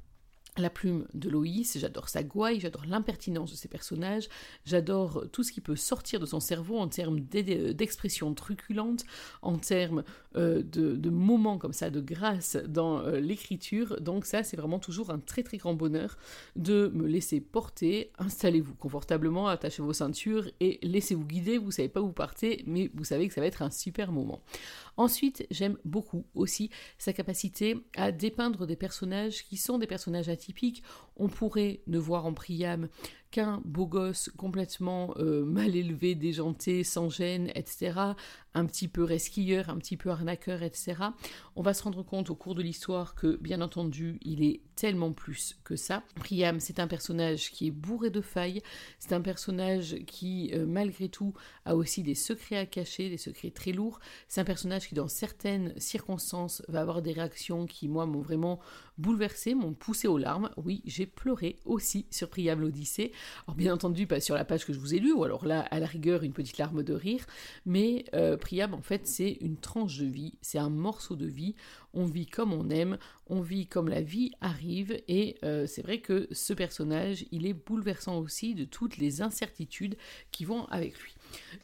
la 0.56 0.70
plume 0.70 1.06
de 1.14 1.28
Loïs, 1.28 1.78
j'adore 1.78 2.08
sa 2.08 2.22
gouaille, 2.22 2.60
j'adore 2.60 2.84
l'impertinence 2.86 3.50
de 3.50 3.56
ses 3.56 3.68
personnages, 3.68 4.28
j'adore 4.64 5.24
tout 5.32 5.42
ce 5.42 5.52
qui 5.52 5.60
peut 5.60 5.76
sortir 5.76 6.20
de 6.20 6.26
son 6.26 6.40
cerveau 6.40 6.78
en 6.78 6.88
termes 6.88 7.20
d'expression 7.20 8.32
truculente, 8.34 9.04
en 9.42 9.58
termes 9.58 10.04
euh, 10.36 10.62
de, 10.62 11.10
moments 11.10 11.58
comme 11.58 11.72
ça 11.72 11.90
de 11.90 12.00
grâce 12.00 12.56
dans 12.56 13.00
euh, 13.00 13.20
l'écriture. 13.20 14.00
Donc 14.00 14.26
ça, 14.26 14.42
c'est 14.42 14.56
vraiment 14.56 14.78
toujours 14.78 15.10
un 15.10 15.18
très 15.18 15.42
très 15.42 15.58
grand 15.58 15.74
bonheur 15.74 16.16
de 16.56 16.90
me 16.94 17.06
laisser 17.06 17.40
porter. 17.40 18.10
Installez-vous 18.18 18.74
confortablement, 18.74 19.48
attachez 19.48 19.82
vos 19.82 19.92
ceintures 19.92 20.48
et 20.60 20.78
laissez-vous 20.82 21.24
guider. 21.24 21.58
Vous 21.58 21.70
savez 21.70 21.88
pas 21.88 22.00
où 22.00 22.06
vous 22.06 22.12
partez, 22.12 22.64
mais 22.66 22.90
vous 22.94 23.04
savez 23.04 23.28
que 23.28 23.34
ça 23.34 23.40
va 23.40 23.46
être 23.46 23.62
un 23.62 23.70
super 23.70 24.12
moment. 24.12 24.40
Ensuite, 24.96 25.46
j'aime 25.50 25.76
beaucoup 25.84 26.24
aussi 26.34 26.70
sa 26.98 27.12
capacité 27.12 27.76
à 27.96 28.12
dépeindre 28.12 28.66
des 28.66 28.76
personnages 28.76 29.44
qui 29.44 29.56
sont 29.56 29.78
des 29.78 29.86
personnages 29.86 30.28
atypiques. 30.44 30.82
On 31.16 31.28
pourrait 31.28 31.80
ne 31.86 31.98
voir 31.98 32.26
en 32.26 32.34
Priam 32.34 32.88
qu'un 33.34 33.60
beau 33.64 33.86
gosse 33.88 34.30
complètement 34.36 35.12
euh, 35.16 35.44
mal 35.44 35.74
élevé, 35.74 36.14
déjanté, 36.14 36.84
sans 36.84 37.08
gêne, 37.08 37.50
etc., 37.56 37.98
un 38.56 38.66
petit 38.66 38.86
peu 38.86 39.02
resquilleur, 39.02 39.70
un 39.70 39.78
petit 39.78 39.96
peu 39.96 40.10
arnaqueur, 40.10 40.62
etc., 40.62 40.94
on 41.56 41.62
va 41.62 41.74
se 41.74 41.82
rendre 41.82 42.04
compte 42.04 42.30
au 42.30 42.36
cours 42.36 42.54
de 42.54 42.62
l'histoire 42.62 43.16
que, 43.16 43.36
bien 43.40 43.60
entendu, 43.60 44.20
il 44.22 44.44
est 44.44 44.60
tellement 44.76 45.12
plus 45.12 45.58
que 45.64 45.74
ça. 45.74 46.04
Priam, 46.14 46.60
c'est 46.60 46.78
un 46.78 46.86
personnage 46.86 47.50
qui 47.50 47.66
est 47.66 47.72
bourré 47.72 48.10
de 48.10 48.20
failles, 48.20 48.62
c'est 49.00 49.12
un 49.12 49.20
personnage 49.20 49.96
qui, 50.06 50.52
euh, 50.54 50.64
malgré 50.64 51.08
tout, 51.08 51.34
a 51.64 51.74
aussi 51.74 52.04
des 52.04 52.14
secrets 52.14 52.58
à 52.58 52.66
cacher, 52.66 53.10
des 53.10 53.18
secrets 53.18 53.50
très 53.50 53.72
lourds. 53.72 53.98
C'est 54.28 54.40
un 54.40 54.44
personnage 54.44 54.88
qui, 54.88 54.94
dans 54.94 55.08
certaines 55.08 55.74
circonstances, 55.76 56.62
va 56.68 56.82
avoir 56.82 57.02
des 57.02 57.12
réactions 57.12 57.66
qui, 57.66 57.88
moi, 57.88 58.06
m'ont 58.06 58.20
vraiment 58.20 58.60
bouleversé, 58.96 59.56
m'ont 59.56 59.74
poussé 59.74 60.06
aux 60.06 60.18
larmes. 60.18 60.50
Oui, 60.56 60.82
j'ai 60.84 61.03
pleuré 61.06 61.56
aussi 61.64 62.06
sur 62.10 62.28
Priam 62.28 62.60
l'Odyssée. 62.60 63.12
Alors 63.46 63.56
bien 63.56 63.74
entendu, 63.74 64.06
pas 64.06 64.20
sur 64.20 64.34
la 64.34 64.44
page 64.44 64.64
que 64.64 64.72
je 64.72 64.78
vous 64.78 64.94
ai 64.94 64.98
lue, 64.98 65.12
ou 65.12 65.24
alors 65.24 65.46
là, 65.46 65.60
à 65.70 65.78
la 65.78 65.86
rigueur, 65.86 66.22
une 66.22 66.32
petite 66.32 66.58
larme 66.58 66.82
de 66.82 66.94
rire, 66.94 67.26
mais 67.66 68.04
euh, 68.14 68.36
Priam, 68.36 68.74
en 68.74 68.82
fait, 68.82 69.06
c'est 69.06 69.38
une 69.40 69.56
tranche 69.56 69.98
de 69.98 70.06
vie, 70.06 70.34
c'est 70.40 70.58
un 70.58 70.70
morceau 70.70 71.16
de 71.16 71.26
vie, 71.26 71.54
on 71.92 72.04
vit 72.04 72.26
comme 72.26 72.52
on 72.52 72.70
aime, 72.70 72.98
on 73.26 73.40
vit 73.40 73.66
comme 73.66 73.88
la 73.88 74.02
vie 74.02 74.32
arrive, 74.40 75.00
et 75.08 75.36
euh, 75.44 75.66
c'est 75.66 75.82
vrai 75.82 75.98
que 75.98 76.28
ce 76.30 76.52
personnage, 76.52 77.24
il 77.30 77.46
est 77.46 77.54
bouleversant 77.54 78.18
aussi 78.18 78.54
de 78.54 78.64
toutes 78.64 78.96
les 78.96 79.22
incertitudes 79.22 79.96
qui 80.30 80.44
vont 80.44 80.66
avec 80.66 80.98
lui. 81.00 81.14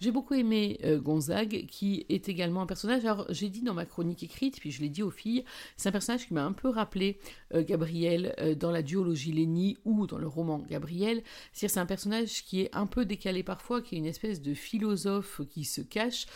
J'ai 0.00 0.10
beaucoup 0.10 0.34
aimé 0.34 0.78
euh, 0.84 0.98
Gonzague, 0.98 1.66
qui 1.66 2.06
est 2.08 2.28
également 2.28 2.62
un 2.62 2.66
personnage. 2.66 3.04
Alors, 3.04 3.26
j'ai 3.28 3.48
dit 3.48 3.62
dans 3.62 3.74
ma 3.74 3.84
chronique 3.84 4.22
écrite, 4.22 4.58
puis 4.58 4.70
je 4.70 4.80
l'ai 4.80 4.88
dit 4.88 5.02
aux 5.02 5.10
filles, 5.10 5.44
c'est 5.76 5.88
un 5.88 5.92
personnage 5.92 6.26
qui 6.26 6.34
m'a 6.34 6.44
un 6.44 6.52
peu 6.52 6.68
rappelé 6.68 7.18
euh, 7.54 7.62
Gabriel 7.62 8.34
euh, 8.38 8.54
dans 8.54 8.70
la 8.70 8.82
duologie 8.82 9.32
Lenny 9.32 9.76
ou 9.84 10.06
dans 10.06 10.18
le 10.18 10.26
roman 10.26 10.58
Gabriel. 10.58 11.22
C'est-à-dire, 11.52 11.74
c'est 11.74 11.80
un 11.80 11.86
personnage 11.86 12.44
qui 12.44 12.62
est 12.62 12.74
un 12.74 12.86
peu 12.86 13.04
décalé 13.04 13.42
parfois, 13.42 13.82
qui 13.82 13.96
est 13.96 13.98
une 13.98 14.06
espèce 14.06 14.40
de 14.40 14.54
philosophe 14.54 15.42
qui 15.50 15.64
se 15.64 15.80
cache, 15.80 16.26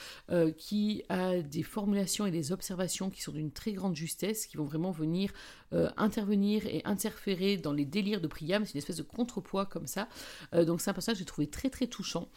qui 0.56 1.02
a 1.08 1.40
des 1.40 1.62
formulations 1.62 2.26
et 2.26 2.30
des 2.30 2.52
observations 2.52 3.10
qui 3.10 3.22
sont 3.22 3.32
d'une 3.32 3.50
très 3.50 3.72
grande 3.72 3.96
justesse, 3.96 4.46
qui 4.46 4.56
vont 4.56 4.64
vraiment 4.64 4.90
venir 4.90 5.32
intervenir 5.96 6.66
et 6.66 6.82
interférer 6.84 7.56
dans 7.56 7.72
les 7.72 7.84
délires 7.84 8.20
de 8.20 8.28
Priam. 8.28 8.64
C'est 8.64 8.74
une 8.74 8.78
espèce 8.78 8.96
de 8.96 9.02
contrepoids 9.02 9.66
comme 9.66 9.86
ça. 9.86 10.08
donc, 10.52 10.80
c'est 10.80 10.90
un 10.90 10.94
personnage 10.94 11.16
que 11.16 11.20
j'ai 11.20 11.24
trouvé 11.24 11.46
très 11.48 11.70
très 11.70 11.86
touchant. 11.86 12.28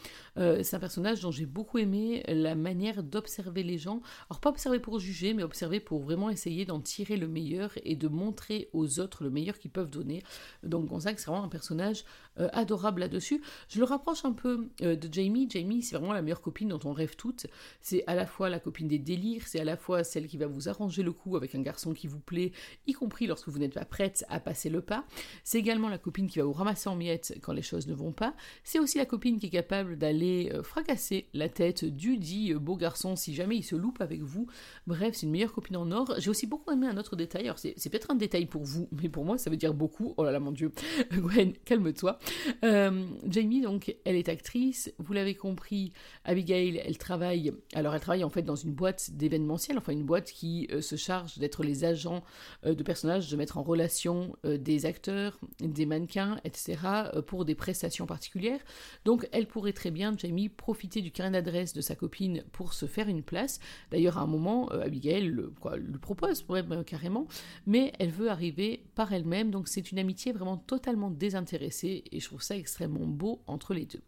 Personnage 0.87 1.19
dont 1.19 1.31
j'ai 1.31 1.45
beaucoup 1.45 1.79
aimé 1.79 2.23
la 2.29 2.55
manière 2.55 3.03
d'observer 3.03 3.61
les 3.61 3.77
gens. 3.77 4.01
Alors 4.29 4.39
pas 4.39 4.49
observer 4.49 4.79
pour 4.79 4.99
juger, 4.99 5.33
mais 5.33 5.43
observer 5.43 5.81
pour 5.81 5.99
vraiment 5.99 6.29
essayer 6.29 6.63
d'en 6.63 6.79
tirer 6.79 7.17
le 7.17 7.27
meilleur 7.27 7.73
et 7.83 7.97
de 7.97 8.07
montrer 8.07 8.69
aux 8.71 9.01
autres 9.01 9.25
le 9.25 9.29
meilleur 9.29 9.59
qu'ils 9.59 9.69
peuvent 9.69 9.89
donner. 9.89 10.23
Donc 10.63 10.85
Gonzague, 10.85 11.17
c'est 11.17 11.25
vraiment 11.25 11.43
un 11.43 11.49
personnage 11.49 12.05
euh, 12.39 12.47
adorable 12.53 13.01
là-dessus. 13.01 13.41
Je 13.67 13.79
le 13.79 13.83
rapproche 13.83 14.23
un 14.23 14.31
peu 14.31 14.69
euh, 14.81 14.95
de 14.95 15.13
Jamie. 15.13 15.49
Jamie, 15.49 15.83
c'est 15.83 15.97
vraiment 15.97 16.13
la 16.13 16.21
meilleure 16.21 16.39
copine 16.39 16.69
dont 16.69 16.79
on 16.85 16.93
rêve 16.93 17.17
toutes. 17.17 17.47
C'est 17.81 18.05
à 18.07 18.15
la 18.15 18.25
fois 18.25 18.47
la 18.47 18.61
copine 18.61 18.87
des 18.87 18.99
délires, 18.99 19.43
c'est 19.45 19.59
à 19.59 19.65
la 19.65 19.75
fois 19.75 20.05
celle 20.05 20.27
qui 20.27 20.37
va 20.37 20.47
vous 20.47 20.69
arranger 20.69 21.03
le 21.03 21.11
coup 21.11 21.35
avec 21.35 21.53
un 21.53 21.61
garçon 21.61 21.93
qui 21.93 22.07
vous 22.07 22.21
plaît, 22.21 22.53
y 22.85 22.93
compris 22.93 23.27
lorsque 23.27 23.49
vous 23.49 23.59
n'êtes 23.59 23.73
pas 23.73 23.83
prête 23.83 24.23
à 24.29 24.39
passer 24.39 24.69
le 24.69 24.81
pas. 24.81 25.03
C'est 25.43 25.57
également 25.59 25.89
la 25.89 25.97
copine 25.97 26.27
qui 26.27 26.39
va 26.39 26.45
vous 26.45 26.53
ramasser 26.53 26.87
en 26.87 26.95
miettes 26.95 27.37
quand 27.41 27.51
les 27.51 27.61
choses 27.61 27.87
ne 27.87 27.93
vont 27.93 28.13
pas. 28.13 28.33
C'est 28.63 28.79
aussi 28.79 28.97
la 28.97 29.05
copine 29.05 29.37
qui 29.37 29.47
est 29.47 29.49
capable 29.49 29.97
d'aller 29.97 30.51
euh, 30.53 30.63
fracasser 30.77 31.25
la 31.33 31.49
tête 31.49 31.85
du 31.85 32.17
dit 32.17 32.53
beau 32.53 32.75
garçon 32.75 33.15
si 33.15 33.33
jamais 33.33 33.55
il 33.55 33.63
se 33.63 33.75
loupe 33.75 33.99
avec 33.99 34.21
vous. 34.21 34.45
Bref, 34.85 35.15
c'est 35.15 35.25
une 35.25 35.31
meilleure 35.31 35.51
copine 35.51 35.75
en 35.75 35.89
or. 35.91 36.13
J'ai 36.19 36.29
aussi 36.29 36.45
beaucoup 36.45 36.71
aimé 36.71 36.85
un 36.85 36.97
autre 36.97 37.15
détail. 37.15 37.45
Alors, 37.45 37.57
c'est, 37.57 37.73
peut-être 37.89 38.11
un 38.11 38.15
détail 38.15 38.45
pour 38.45 38.63
vous, 38.63 38.87
mais 38.91 39.09
pour 39.09 39.25
moi, 39.25 39.39
ça 39.39 39.49
veut 39.49 39.57
dire 39.57 39.73
beaucoup. 39.73 40.13
Oh 40.17 40.23
là 40.23 40.31
là, 40.31 40.39
mon 40.39 40.51
Dieu. 40.51 40.71
Gwen, 41.11 41.53
calme-toi. 41.65 42.19
Euh, 42.63 43.07
Jamie, 43.27 43.61
donc, 43.61 43.95
elle 44.05 44.15
est 44.15 44.29
actrice. 44.29 44.93
Vous 44.99 45.13
l'avez 45.13 45.33
compris, 45.33 45.93
Abigail, 46.25 46.79
elle 46.85 46.99
travaille. 46.99 47.53
Alors, 47.73 47.95
elle 47.95 48.01
travaille 48.01 48.23
en 48.23 48.29
fait 48.29 48.43
dans 48.43 48.55
une 48.55 48.73
boîte 48.73 49.09
d'événementiel, 49.13 49.79
enfin, 49.79 49.93
une 49.93 50.05
boîte 50.05 50.31
qui 50.31 50.67
euh, 50.71 50.81
se 50.81 50.95
charge 50.95 51.39
d'être 51.39 51.63
les 51.63 51.85
agents 51.85 52.23
euh, 52.67 52.75
de 52.75 52.83
personnages, 52.83 53.31
de 53.31 53.35
mettre 53.35 53.57
en 53.57 53.63
relation 53.63 54.35
des 54.43 54.85
acteurs, 54.85 55.39
des 55.59 55.87
mannequins, 55.87 56.39
etc., 56.43 56.77
pour 57.25 57.45
des 57.45 57.55
prestations 57.55 58.05
particulières. 58.05 58.59
Donc, 59.05 59.27
elle 59.31 59.47
pourrait 59.47 59.73
très 59.73 59.89
bien, 59.89 60.15
Jamie, 60.15 60.49
profiter 60.57 61.01
du 61.01 61.11
carnet 61.11 61.41
d'adresse 61.41 61.73
de 61.73 61.81
sa 61.81 61.95
copine 61.95 62.43
pour 62.51 62.73
se 62.73 62.85
faire 62.85 63.07
une 63.07 63.23
place. 63.23 63.59
D'ailleurs, 63.91 64.17
à 64.17 64.21
un 64.21 64.27
moment, 64.27 64.71
euh, 64.71 64.81
Abigail 64.81 65.27
le, 65.27 65.53
propose 66.01 66.45
carrément, 66.85 67.27
mais 67.65 67.93
elle 67.99 68.11
veut 68.11 68.29
arriver 68.29 68.83
par 68.95 69.13
elle-même. 69.13 69.51
Donc, 69.51 69.67
c'est 69.67 69.91
une 69.91 69.99
amitié 69.99 70.33
vraiment 70.33 70.57
totalement 70.57 71.11
désintéressée 71.11 72.03
et 72.11 72.19
je 72.19 72.25
trouve 72.25 72.41
ça 72.41 72.57
extrêmement 72.57 73.05
beau 73.05 73.41
entre 73.47 73.73
les 73.73 73.85
deux. 73.85 74.01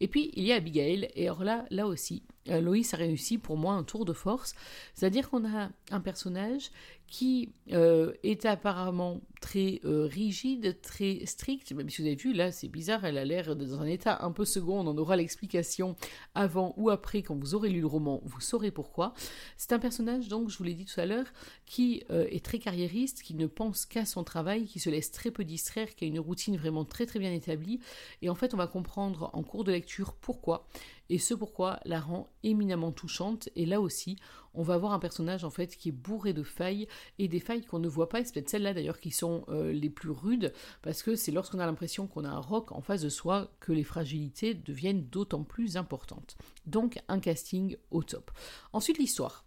Et 0.00 0.08
puis, 0.08 0.30
il 0.34 0.44
y 0.44 0.52
a 0.52 0.56
Abigail, 0.56 1.08
et 1.14 1.26
alors 1.26 1.44
là, 1.44 1.64
là 1.70 1.86
aussi, 1.86 2.22
Loïs 2.46 2.92
a 2.94 2.96
réussi 2.96 3.38
pour 3.38 3.56
moi 3.56 3.74
un 3.74 3.84
tour 3.84 4.04
de 4.04 4.12
force, 4.12 4.54
c'est-à-dire 4.94 5.30
qu'on 5.30 5.44
a 5.46 5.70
un 5.90 6.00
personnage 6.00 6.70
qui 7.12 7.52
euh, 7.72 8.14
est 8.22 8.46
apparemment 8.46 9.20
très 9.42 9.80
euh, 9.84 10.06
rigide, 10.06 10.80
très 10.80 11.26
strict, 11.26 11.70
même 11.72 11.90
si 11.90 12.00
vous 12.00 12.06
avez 12.06 12.16
vu, 12.16 12.32
là 12.32 12.50
c'est 12.50 12.68
bizarre, 12.68 13.04
elle 13.04 13.18
a 13.18 13.24
l'air 13.26 13.54
dans 13.54 13.82
un 13.82 13.84
état 13.84 14.24
un 14.24 14.32
peu 14.32 14.46
second, 14.46 14.80
on 14.80 14.86
en 14.86 14.96
aura 14.96 15.14
l'explication 15.14 15.94
avant 16.34 16.72
ou 16.78 16.88
après 16.88 17.20
quand 17.20 17.36
vous 17.36 17.54
aurez 17.54 17.68
lu 17.68 17.80
le 17.80 17.86
roman, 17.86 18.22
vous 18.24 18.40
saurez 18.40 18.70
pourquoi. 18.70 19.12
C'est 19.58 19.72
un 19.72 19.78
personnage, 19.78 20.28
donc 20.28 20.48
je 20.48 20.56
vous 20.56 20.64
l'ai 20.64 20.72
dit 20.72 20.86
tout 20.86 20.98
à 20.98 21.04
l'heure, 21.04 21.26
qui 21.66 22.02
est 22.08 22.42
très 22.42 22.58
carriériste, 22.58 23.22
qui 23.22 23.34
ne 23.34 23.46
pense 23.46 23.84
qu'à 23.84 24.06
son 24.06 24.24
travail, 24.24 24.64
qui 24.64 24.80
se 24.80 24.88
laisse 24.88 25.10
très 25.10 25.30
peu 25.30 25.44
distraire, 25.44 25.94
qui 25.94 26.06
a 26.06 26.08
une 26.08 26.20
routine 26.20 26.56
vraiment 26.56 26.86
très 26.86 27.04
très 27.04 27.18
bien 27.18 27.32
établie, 27.32 27.78
et 28.22 28.30
en 28.30 28.34
fait 28.34 28.54
on 28.54 28.56
va 28.56 28.66
comprendre 28.66 29.28
en 29.34 29.42
cours 29.42 29.64
de 29.64 29.72
lecture 29.72 30.14
pourquoi 30.14 30.66
et 31.12 31.18
ce 31.18 31.34
pourquoi 31.34 31.78
la 31.84 32.00
rend 32.00 32.32
éminemment 32.42 32.90
touchante. 32.90 33.50
Et 33.54 33.66
là 33.66 33.82
aussi, 33.82 34.16
on 34.54 34.62
va 34.62 34.72
avoir 34.72 34.94
un 34.94 34.98
personnage 34.98 35.44
en 35.44 35.50
fait 35.50 35.76
qui 35.76 35.90
est 35.90 35.92
bourré 35.92 36.32
de 36.32 36.42
failles 36.42 36.88
et 37.18 37.28
des 37.28 37.38
failles 37.38 37.66
qu'on 37.66 37.80
ne 37.80 37.88
voit 37.88 38.08
pas. 38.08 38.20
Et 38.20 38.24
c'est 38.24 38.32
peut-être 38.32 38.48
celles-là 38.48 38.72
d'ailleurs 38.72 38.98
qui 38.98 39.10
sont 39.10 39.44
euh, 39.50 39.72
les 39.72 39.90
plus 39.90 40.08
rudes 40.08 40.54
parce 40.80 41.02
que 41.02 41.14
c'est 41.14 41.30
lorsqu'on 41.30 41.58
a 41.58 41.66
l'impression 41.66 42.06
qu'on 42.06 42.24
a 42.24 42.30
un 42.30 42.40
roc 42.40 42.72
en 42.72 42.80
face 42.80 43.02
de 43.02 43.10
soi 43.10 43.52
que 43.60 43.72
les 43.72 43.84
fragilités 43.84 44.54
deviennent 44.54 45.04
d'autant 45.04 45.44
plus 45.44 45.76
importantes. 45.76 46.38
Donc 46.64 46.98
un 47.08 47.20
casting 47.20 47.76
au 47.90 48.02
top. 48.02 48.30
Ensuite 48.72 48.96
l'histoire. 48.96 49.44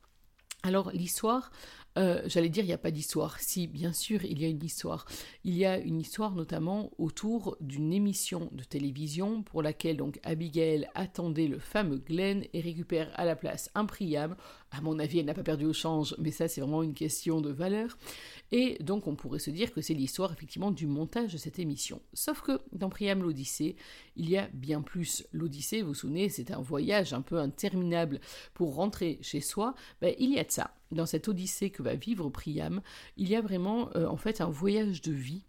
Alors 0.62 0.91
l'histoire, 0.91 1.49
euh, 1.97 2.21
j'allais 2.25 2.49
dire 2.49 2.63
il 2.63 2.67
n'y 2.67 2.73
a 2.73 2.77
pas 2.77 2.91
d'histoire. 2.91 3.39
Si, 3.39 3.67
bien 3.67 3.93
sûr, 3.93 4.23
il 4.25 4.41
y 4.41 4.45
a 4.45 4.49
une 4.49 4.63
histoire. 4.63 5.05
Il 5.43 5.55
y 5.55 5.65
a 5.65 5.77
une 5.77 5.99
histoire 5.99 6.36
notamment 6.36 6.91
autour 6.97 7.58
d'une 7.62 7.93
émission 7.93 8.49
de 8.51 8.63
télévision 8.63 9.43
pour 9.43 9.62
laquelle 9.62 9.97
donc 9.97 10.19
Abigail 10.23 10.88
attendait 10.93 11.47
le 11.47 11.60
fameux 11.60 11.97
Glenn 11.97 12.43
et 12.53 12.62
récupère 12.62 13.12
à 13.15 13.25
la 13.25 13.36
place 13.36 13.69
un 13.75 13.86
Priam. 13.86 14.36
À 14.71 14.82
mon 14.82 14.99
avis, 14.99 15.19
elle 15.19 15.25
n'a 15.25 15.34
pas 15.34 15.43
perdu 15.43 15.65
au 15.65 15.73
change, 15.73 16.15
mais 16.17 16.32
ça 16.32 16.47
c'est 16.47 16.60
vraiment 16.60 16.84
une 16.84 16.93
question 16.93 17.39
de 17.39 17.49
valeur. 17.49 17.97
Et 18.51 18.78
donc 18.82 19.08
on 19.08 19.15
pourrait 19.15 19.39
se 19.39 19.49
dire 19.49 19.73
que 19.73 19.82
c'est 19.82 19.93
l'histoire 19.93 20.34
effectivement 20.34 20.71
du 20.71 20.88
montage 20.88 21.32
de 21.32 21.38
cette 21.38 21.60
émission. 21.60 22.01
Sauf 22.13 22.41
que 22.41 22.60
dans 22.73 22.89
Priam 22.89 23.21
l'Odyssée, 23.21 23.75
il 24.15 24.30
y 24.30 24.38
a 24.38 24.49
bien 24.54 24.82
plus. 24.82 25.25
L'Odyssée, 25.32 25.82
vous 25.82 25.89
vous 25.89 25.93
souvenez, 25.93 26.30
c'est 26.30 26.51
un 26.51 26.62
voyage 26.62 27.13
un 27.13 27.21
peu 27.21 27.39
interminable 27.39 28.19
pour 28.54 28.75
rentrer 28.75 29.19
chez 29.21 29.41
soi. 29.41 29.75
Ben, 30.01 30.13
il 30.19 30.34
y 30.34 30.39
a 30.39 30.43
de 30.43 30.51
ça. 30.51 30.71
Dans 30.91 31.06
cette 31.06 31.28
Odyssée 31.28 31.69
que 31.69 31.82
va 31.82 31.95
vivre 31.95 32.30
Priam, 32.30 32.82
il 33.17 33.30
y 33.30 33.36
a 33.36 33.41
vraiment 33.41 33.89
euh, 33.95 34.08
en 34.08 34.17
fait 34.17 34.41
un 34.41 34.49
voyage 34.49 35.01
de 35.01 35.12
vie 35.12 35.43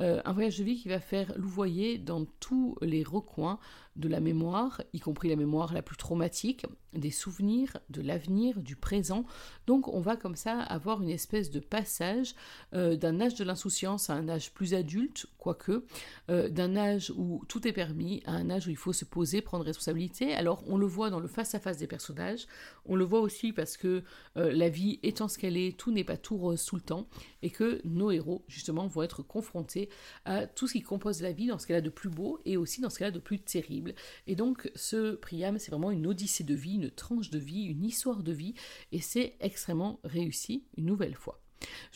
euh, 0.00 0.22
un 0.24 0.32
voyage 0.32 0.58
de 0.58 0.64
vie 0.64 0.80
qui 0.80 0.88
va 0.88 1.00
faire 1.00 1.32
louvoyer 1.36 1.98
dans 1.98 2.24
tous 2.40 2.76
les 2.80 3.02
recoins 3.02 3.58
de 3.94 4.08
la 4.08 4.20
mémoire, 4.20 4.80
y 4.94 5.00
compris 5.00 5.28
la 5.28 5.36
mémoire 5.36 5.74
la 5.74 5.82
plus 5.82 5.98
traumatique, 5.98 6.64
des 6.94 7.10
souvenirs, 7.10 7.76
de 7.90 8.00
l'avenir, 8.00 8.58
du 8.58 8.74
présent. 8.74 9.26
Donc 9.66 9.86
on 9.86 10.00
va 10.00 10.16
comme 10.16 10.34
ça 10.34 10.60
avoir 10.60 11.02
une 11.02 11.10
espèce 11.10 11.50
de 11.50 11.60
passage 11.60 12.34
euh, 12.72 12.96
d'un 12.96 13.20
âge 13.20 13.34
de 13.34 13.44
l'insouciance 13.44 14.08
à 14.08 14.14
un 14.14 14.30
âge 14.30 14.54
plus 14.54 14.72
adulte, 14.72 15.26
quoique, 15.36 15.84
euh, 16.30 16.48
d'un 16.48 16.74
âge 16.74 17.12
où 17.14 17.42
tout 17.48 17.68
est 17.68 17.72
permis 17.72 18.22
à 18.24 18.32
un 18.32 18.48
âge 18.48 18.66
où 18.66 18.70
il 18.70 18.78
faut 18.78 18.94
se 18.94 19.04
poser, 19.04 19.42
prendre 19.42 19.64
responsabilité. 19.64 20.32
Alors 20.32 20.64
on 20.68 20.78
le 20.78 20.86
voit 20.86 21.10
dans 21.10 21.20
le 21.20 21.28
face-à-face 21.28 21.76
des 21.76 21.86
personnages, 21.86 22.46
on 22.86 22.96
le 22.96 23.04
voit 23.04 23.20
aussi 23.20 23.52
parce 23.52 23.76
que 23.76 24.02
la 24.34 24.68
vie 24.70 25.00
étant 25.02 25.28
ce 25.28 25.38
qu'elle 25.38 25.56
est, 25.56 25.76
tout 25.76 25.92
n'est 25.92 26.04
pas 26.04 26.16
tout 26.16 26.36
rose 26.36 26.64
tout 26.64 26.76
le 26.76 26.82
temps, 26.82 27.06
et 27.42 27.50
que 27.50 27.80
nos 27.84 28.10
héros 28.10 28.42
justement 28.48 28.86
vont 28.86 29.02
être 29.02 29.22
confrontés 29.22 29.81
à 30.24 30.46
tout 30.46 30.66
ce 30.66 30.74
qui 30.74 30.82
compose 30.82 31.22
la 31.22 31.32
vie 31.32 31.46
dans 31.46 31.58
ce 31.58 31.66
qu'elle 31.66 31.76
a 31.76 31.80
de 31.80 31.90
plus 31.90 32.10
beau 32.10 32.40
et 32.44 32.56
aussi 32.56 32.80
dans 32.80 32.90
ce 32.90 32.98
qu'elle 32.98 33.08
a 33.08 33.12
de 33.12 33.18
plus 33.18 33.40
terrible. 33.40 33.94
Et 34.26 34.36
donc 34.36 34.70
ce 34.74 35.14
Priam, 35.14 35.58
c'est 35.58 35.70
vraiment 35.70 35.90
une 35.90 36.06
odyssée 36.06 36.44
de 36.44 36.54
vie, 36.54 36.74
une 36.74 36.90
tranche 36.90 37.30
de 37.30 37.38
vie, 37.38 37.64
une 37.64 37.84
histoire 37.84 38.22
de 38.22 38.32
vie, 38.32 38.54
et 38.92 39.00
c'est 39.00 39.36
extrêmement 39.40 40.00
réussi 40.04 40.64
une 40.76 40.86
nouvelle 40.86 41.14
fois. 41.14 41.41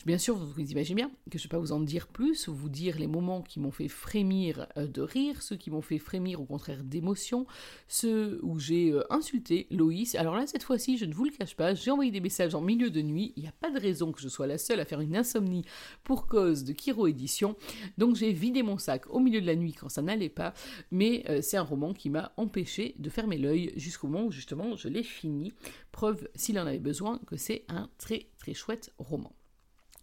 Bien 0.07 0.17
sûr, 0.17 0.37
vous 0.37 0.71
imaginez 0.71 0.95
bien 0.95 1.11
que 1.29 1.37
je 1.37 1.43
ne 1.43 1.49
vais 1.49 1.49
pas 1.49 1.59
vous 1.59 1.73
en 1.73 1.81
dire 1.81 2.07
plus, 2.07 2.47
vous 2.47 2.69
dire 2.69 2.97
les 2.97 3.07
moments 3.07 3.41
qui 3.41 3.59
m'ont 3.59 3.71
fait 3.71 3.89
frémir 3.89 4.65
euh, 4.77 4.87
de 4.87 5.01
rire, 5.01 5.41
ceux 5.41 5.57
qui 5.57 5.69
m'ont 5.69 5.81
fait 5.81 5.99
frémir 5.99 6.39
au 6.39 6.45
contraire 6.45 6.85
d'émotion, 6.85 7.45
ceux 7.89 8.39
où 8.41 8.57
j'ai 8.57 8.91
euh, 8.91 9.03
insulté 9.11 9.67
Loïs. 9.69 10.15
Alors 10.15 10.35
là, 10.35 10.47
cette 10.47 10.63
fois-ci, 10.63 10.97
je 10.97 11.03
ne 11.03 11.13
vous 11.13 11.25
le 11.25 11.31
cache 11.31 11.57
pas, 11.57 11.73
j'ai 11.73 11.91
envoyé 11.91 12.09
des 12.09 12.21
messages 12.21 12.55
en 12.55 12.61
milieu 12.61 12.89
de 12.89 13.01
nuit. 13.01 13.33
Il 13.35 13.43
n'y 13.43 13.49
a 13.49 13.53
pas 13.59 13.69
de 13.69 13.79
raison 13.79 14.13
que 14.13 14.21
je 14.21 14.29
sois 14.29 14.47
la 14.47 14.57
seule 14.57 14.79
à 14.79 14.85
faire 14.85 15.01
une 15.01 15.17
insomnie 15.17 15.65
pour 16.05 16.27
cause 16.27 16.63
de 16.63 16.71
Kiro 16.71 17.07
Édition. 17.07 17.57
Donc 17.97 18.15
j'ai 18.15 18.31
vidé 18.31 18.63
mon 18.63 18.77
sac 18.77 19.13
au 19.13 19.19
milieu 19.19 19.41
de 19.41 19.45
la 19.45 19.55
nuit 19.55 19.73
quand 19.73 19.89
ça 19.89 20.01
n'allait 20.01 20.29
pas. 20.29 20.53
Mais 20.89 21.25
euh, 21.27 21.41
c'est 21.41 21.57
un 21.57 21.63
roman 21.63 21.93
qui 21.93 22.09
m'a 22.09 22.31
empêché 22.37 22.95
de 22.97 23.09
fermer 23.09 23.37
l'œil 23.37 23.73
jusqu'au 23.75 24.07
moment 24.07 24.27
où 24.27 24.31
justement 24.31 24.77
je 24.77 24.87
l'ai 24.87 25.03
fini. 25.03 25.53
Preuve, 25.91 26.29
s'il 26.35 26.57
en 26.59 26.65
avait 26.65 26.79
besoin, 26.79 27.19
que 27.27 27.35
c'est 27.35 27.65
un 27.67 27.89
très 27.97 28.27
très 28.37 28.53
chouette 28.53 28.93
roman. 28.97 29.33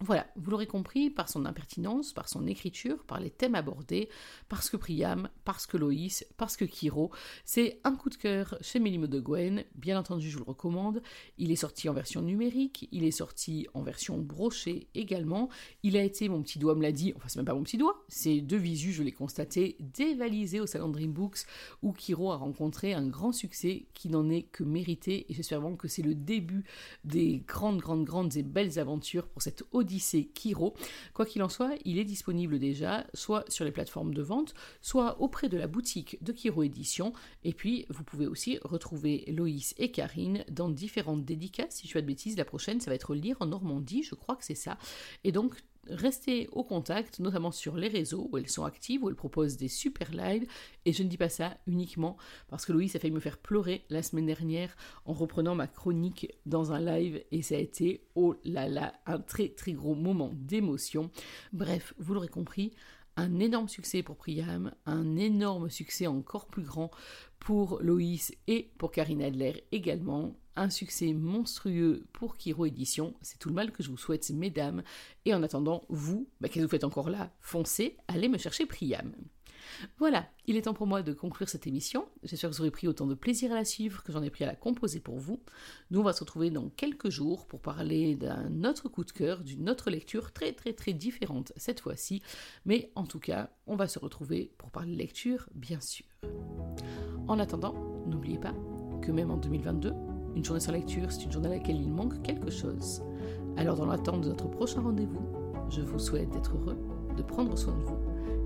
Voilà, 0.00 0.26
vous 0.35 0.50
l'aurez 0.50 0.66
compris, 0.66 1.09
par 1.09 1.28
son 1.28 1.46
impertinence, 1.46 2.12
par 2.12 2.28
son 2.28 2.48
écriture, 2.48 3.04
par 3.04 3.20
les 3.20 3.30
thèmes 3.30 3.54
abordés, 3.54 4.09
parce 4.48 4.68
que 4.68 4.76
Priam, 4.76 5.30
parce 5.44 5.66
que 5.66 5.76
Loïs, 5.76 6.26
parce 6.37 6.57
que 6.57 6.64
Kiro, 6.64 7.12
c'est 7.44 7.80
un 7.85 7.94
coup 7.94 8.11
de 8.11 8.16
cœur 8.16 8.59
chez 8.61 8.80
Mélimo 8.80 9.07
de 9.07 9.20
Gwen, 9.20 9.64
bien 9.76 9.96
entendu 9.98 10.28
je 10.28 10.37
vous 10.37 10.44
le 10.44 10.50
recommande, 10.50 11.00
il 11.38 11.52
est 11.52 11.57
sorti 11.57 11.88
en 11.88 11.94
version 11.94 12.22
numérique, 12.22 12.88
il 12.90 13.04
est 13.04 13.12
sorti 13.12 13.68
en 13.72 13.83
version 13.83 14.18
brochée 14.18 14.88
également, 14.96 15.48
il 15.85 15.96
a 15.96 16.02
été, 16.02 16.28
mon 16.28 16.42
petit 16.42 16.59
doigt 16.59 16.74
me 16.74 16.83
l'a 16.83 16.92
dit, 16.92 17.12
enfin 17.16 17.28
c'est 17.28 17.37
même 17.37 17.46
pas 17.46 17.54
mon 17.54 17.62
petit 17.62 17.78
doigt, 17.78 18.04
c'est 18.09 18.40
de 18.40 18.57
visu, 18.57 18.92
je 18.92 19.04
l'ai 19.04 19.12
constaté, 19.12 19.76
dévalisé 19.78 20.59
au 20.59 20.66
salon 20.66 20.88
Dream 20.88 21.12
Books, 21.12 21.46
où 21.83 21.92
Kiro 21.92 22.33
a 22.33 22.37
rencontré 22.37 22.94
un 22.94 23.07
grand 23.07 23.33
succès 23.33 23.87
qui 23.94 24.09
n'en 24.09 24.28
est 24.28 24.42
que 24.42 24.64
mérité, 24.64 25.24
et 25.30 25.35
j'espère 25.35 25.61
vraiment 25.61 25.76
que 25.76 25.88
c'est 25.88 26.02
le 26.02 26.16
début 26.16 26.64
des 27.04 27.44
grandes, 27.46 27.78
grandes, 27.78 28.04
grandes 28.04 28.37
et 28.37 28.42
belles 28.42 28.80
aventures 28.80 29.28
pour 29.28 29.40
cette 29.40 29.62
audience 29.70 29.83
Odyssée 29.84 30.30
Kiro. 30.34 30.74
Quoi 31.12 31.26
qu'il 31.26 31.42
en 31.42 31.48
soit, 31.48 31.76
il 31.84 31.98
est 31.98 32.04
disponible 32.04 32.58
déjà 32.58 33.06
soit 33.14 33.44
sur 33.50 33.64
les 33.64 33.70
plateformes 33.70 34.14
de 34.14 34.22
vente, 34.22 34.54
soit 34.80 35.20
auprès 35.20 35.48
de 35.48 35.56
la 35.56 35.66
boutique 35.66 36.18
de 36.22 36.32
Kiro 36.32 36.62
Édition. 36.62 37.12
Et 37.44 37.52
puis, 37.52 37.84
vous 37.90 38.02
pouvez 38.02 38.26
aussi 38.26 38.58
retrouver 38.62 39.24
Loïs 39.28 39.74
et 39.78 39.90
Karine 39.90 40.44
dans 40.50 40.70
différentes 40.70 41.24
dédicaces. 41.24 41.76
Si 41.76 41.86
je 41.86 41.92
fais 41.92 42.02
de 42.02 42.06
bêtises, 42.06 42.36
la 42.36 42.44
prochaine, 42.44 42.80
ça 42.80 42.90
va 42.90 42.94
être 42.94 43.14
Lire 43.14 43.36
en 43.40 43.46
Normandie, 43.46 44.02
je 44.02 44.14
crois 44.14 44.36
que 44.36 44.44
c'est 44.44 44.54
ça. 44.54 44.78
Et 45.22 45.32
donc, 45.32 45.62
restez 45.88 46.48
au 46.52 46.64
contact, 46.64 47.20
notamment 47.20 47.50
sur 47.50 47.76
les 47.76 47.88
réseaux 47.88 48.28
où 48.30 48.38
elles 48.38 48.48
sont 48.48 48.64
actives, 48.64 49.02
où 49.02 49.08
elles 49.08 49.14
proposent 49.14 49.56
des 49.56 49.68
super 49.68 50.10
lives. 50.12 50.46
Et 50.84 50.92
je 50.92 51.02
ne 51.02 51.08
dis 51.08 51.16
pas 51.16 51.28
ça 51.28 51.56
uniquement 51.66 52.16
parce 52.48 52.66
que 52.66 52.72
Louis 52.72 52.90
a 52.94 52.98
failli 52.98 53.12
me 53.12 53.20
faire 53.20 53.38
pleurer 53.38 53.84
la 53.90 54.02
semaine 54.02 54.26
dernière 54.26 54.76
en 55.04 55.12
reprenant 55.12 55.54
ma 55.54 55.66
chronique 55.66 56.32
dans 56.46 56.72
un 56.72 56.80
live 56.80 57.22
et 57.30 57.42
ça 57.42 57.56
a 57.56 57.58
été, 57.58 58.06
oh 58.14 58.34
là 58.44 58.68
là, 58.68 58.94
un 59.06 59.18
très 59.18 59.48
très 59.48 59.72
gros 59.72 59.94
moment 59.94 60.32
d'émotion. 60.34 61.10
Bref, 61.52 61.94
vous 61.98 62.14
l'aurez 62.14 62.28
compris, 62.28 62.72
un 63.16 63.38
énorme 63.38 63.68
succès 63.68 64.03
pour 64.03 64.16
Priam, 64.16 64.72
un 64.87 65.16
énorme 65.16 65.70
succès 65.70 66.07
encore 66.07 66.46
plus 66.46 66.62
grand 66.62 66.90
pour 67.38 67.79
Loïs 67.81 68.35
et 68.46 68.70
pour 68.79 68.90
Karine 68.90 69.22
Adler 69.22 69.64
également. 69.72 70.37
Un 70.57 70.70
succès 70.70 71.12
monstrueux 71.12 72.05
pour 72.12 72.37
Kiro 72.37 72.66
Édition. 72.66 73.14
C'est 73.22 73.38
tout 73.38 73.48
le 73.48 73.57
mal 73.57 73.72
que 73.72 73.83
je 73.83 73.90
vous 73.90 73.96
souhaite, 73.96 74.31
mesdames. 74.31 74.85
Et 75.24 75.35
en 75.35 75.42
attendant, 75.42 75.83
vous, 75.88 76.29
bah, 76.40 76.48
qu'est-ce 76.48 76.61
que 76.61 76.66
vous 76.66 76.70
faites 76.70 76.85
encore 76.85 77.11
là? 77.11 77.33
Foncez, 77.40 77.96
allez 78.07 78.29
me 78.29 78.38
chercher 78.38 78.64
Priam. 78.64 79.12
Voilà, 79.98 80.27
il 80.46 80.57
est 80.57 80.62
temps 80.62 80.74
pour 80.74 80.87
moi 80.87 81.03
de 81.03 81.12
conclure 81.12 81.48
cette 81.48 81.66
émission. 81.66 82.07
J'espère 82.22 82.50
que 82.50 82.57
vous 82.57 82.61
aurez 82.62 82.70
pris 82.70 82.88
autant 82.88 83.07
de 83.07 83.14
plaisir 83.14 83.53
à 83.53 83.55
la 83.55 83.64
suivre 83.64 84.03
que 84.03 84.12
j'en 84.12 84.22
ai 84.22 84.31
pris 84.31 84.44
à 84.44 84.46
la 84.46 84.55
composer 84.55 85.00
pour 85.00 85.18
vous. 85.18 85.40
Nous, 85.90 86.00
on 86.00 86.03
va 86.03 86.12
se 86.12 86.20
retrouver 86.20 86.50
dans 86.50 86.68
quelques 86.70 87.11
jours 87.11 87.46
pour 87.46 87.61
parler 87.61 88.14
d'un 88.14 88.64
autre 88.64 88.88
coup 88.88 89.05
de 89.05 89.11
cœur, 89.11 89.42
d'une 89.42 89.68
autre 89.70 89.90
lecture 89.90 90.33
très 90.33 90.53
très 90.53 90.72
très 90.72 90.92
différente 90.92 91.53
cette 91.57 91.81
fois-ci. 91.81 92.22
Mais 92.64 92.90
en 92.94 93.05
tout 93.05 93.20
cas, 93.20 93.50
on 93.66 93.77
va 93.77 93.88
se 93.88 93.98
retrouver 93.98 94.53
pour 94.59 94.70
parler 94.70 94.94
lecture, 94.94 95.48
bien 95.55 95.81
sûr. 95.81 96.07
En 97.29 97.38
attendant, 97.38 97.74
n'oubliez 98.07 98.38
pas 98.38 98.55
que 99.03 99.12
même 99.12 99.31
en 99.31 99.37
2022, 99.37 99.92
une 100.37 100.44
journée 100.44 100.61
sans 100.61 100.72
lecture, 100.72 101.12
c'est 101.12 101.24
une 101.24 101.33
journée 101.33 101.48
à 101.48 101.53
laquelle 101.53 101.81
il 101.81 101.90
manque 101.90 102.22
quelque 102.22 102.50
chose. 102.50 103.03
Alors 103.57 103.77
dans 103.77 103.87
l'attente 103.87 104.22
de 104.22 104.29
notre 104.29 104.48
prochain 104.48 104.81
rendez-vous, 104.81 105.22
je 105.70 105.81
vous 105.81 105.98
souhaite 105.98 106.31
d'être 106.31 106.57
heureux, 106.57 106.77
de 107.16 107.22
prendre 107.22 107.57
soin 107.57 107.77
de 107.77 107.83
vous 107.83 107.98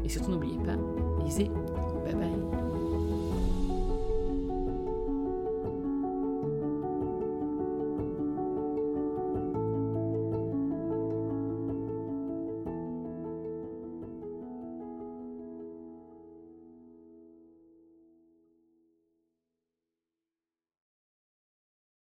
et 0.08 0.10
surtout 0.10 0.30
n'oubliez 0.30 0.58
pas, 0.58 0.76
lisez. 1.22 1.50
Bye 2.04 2.14
bye. 2.14 2.77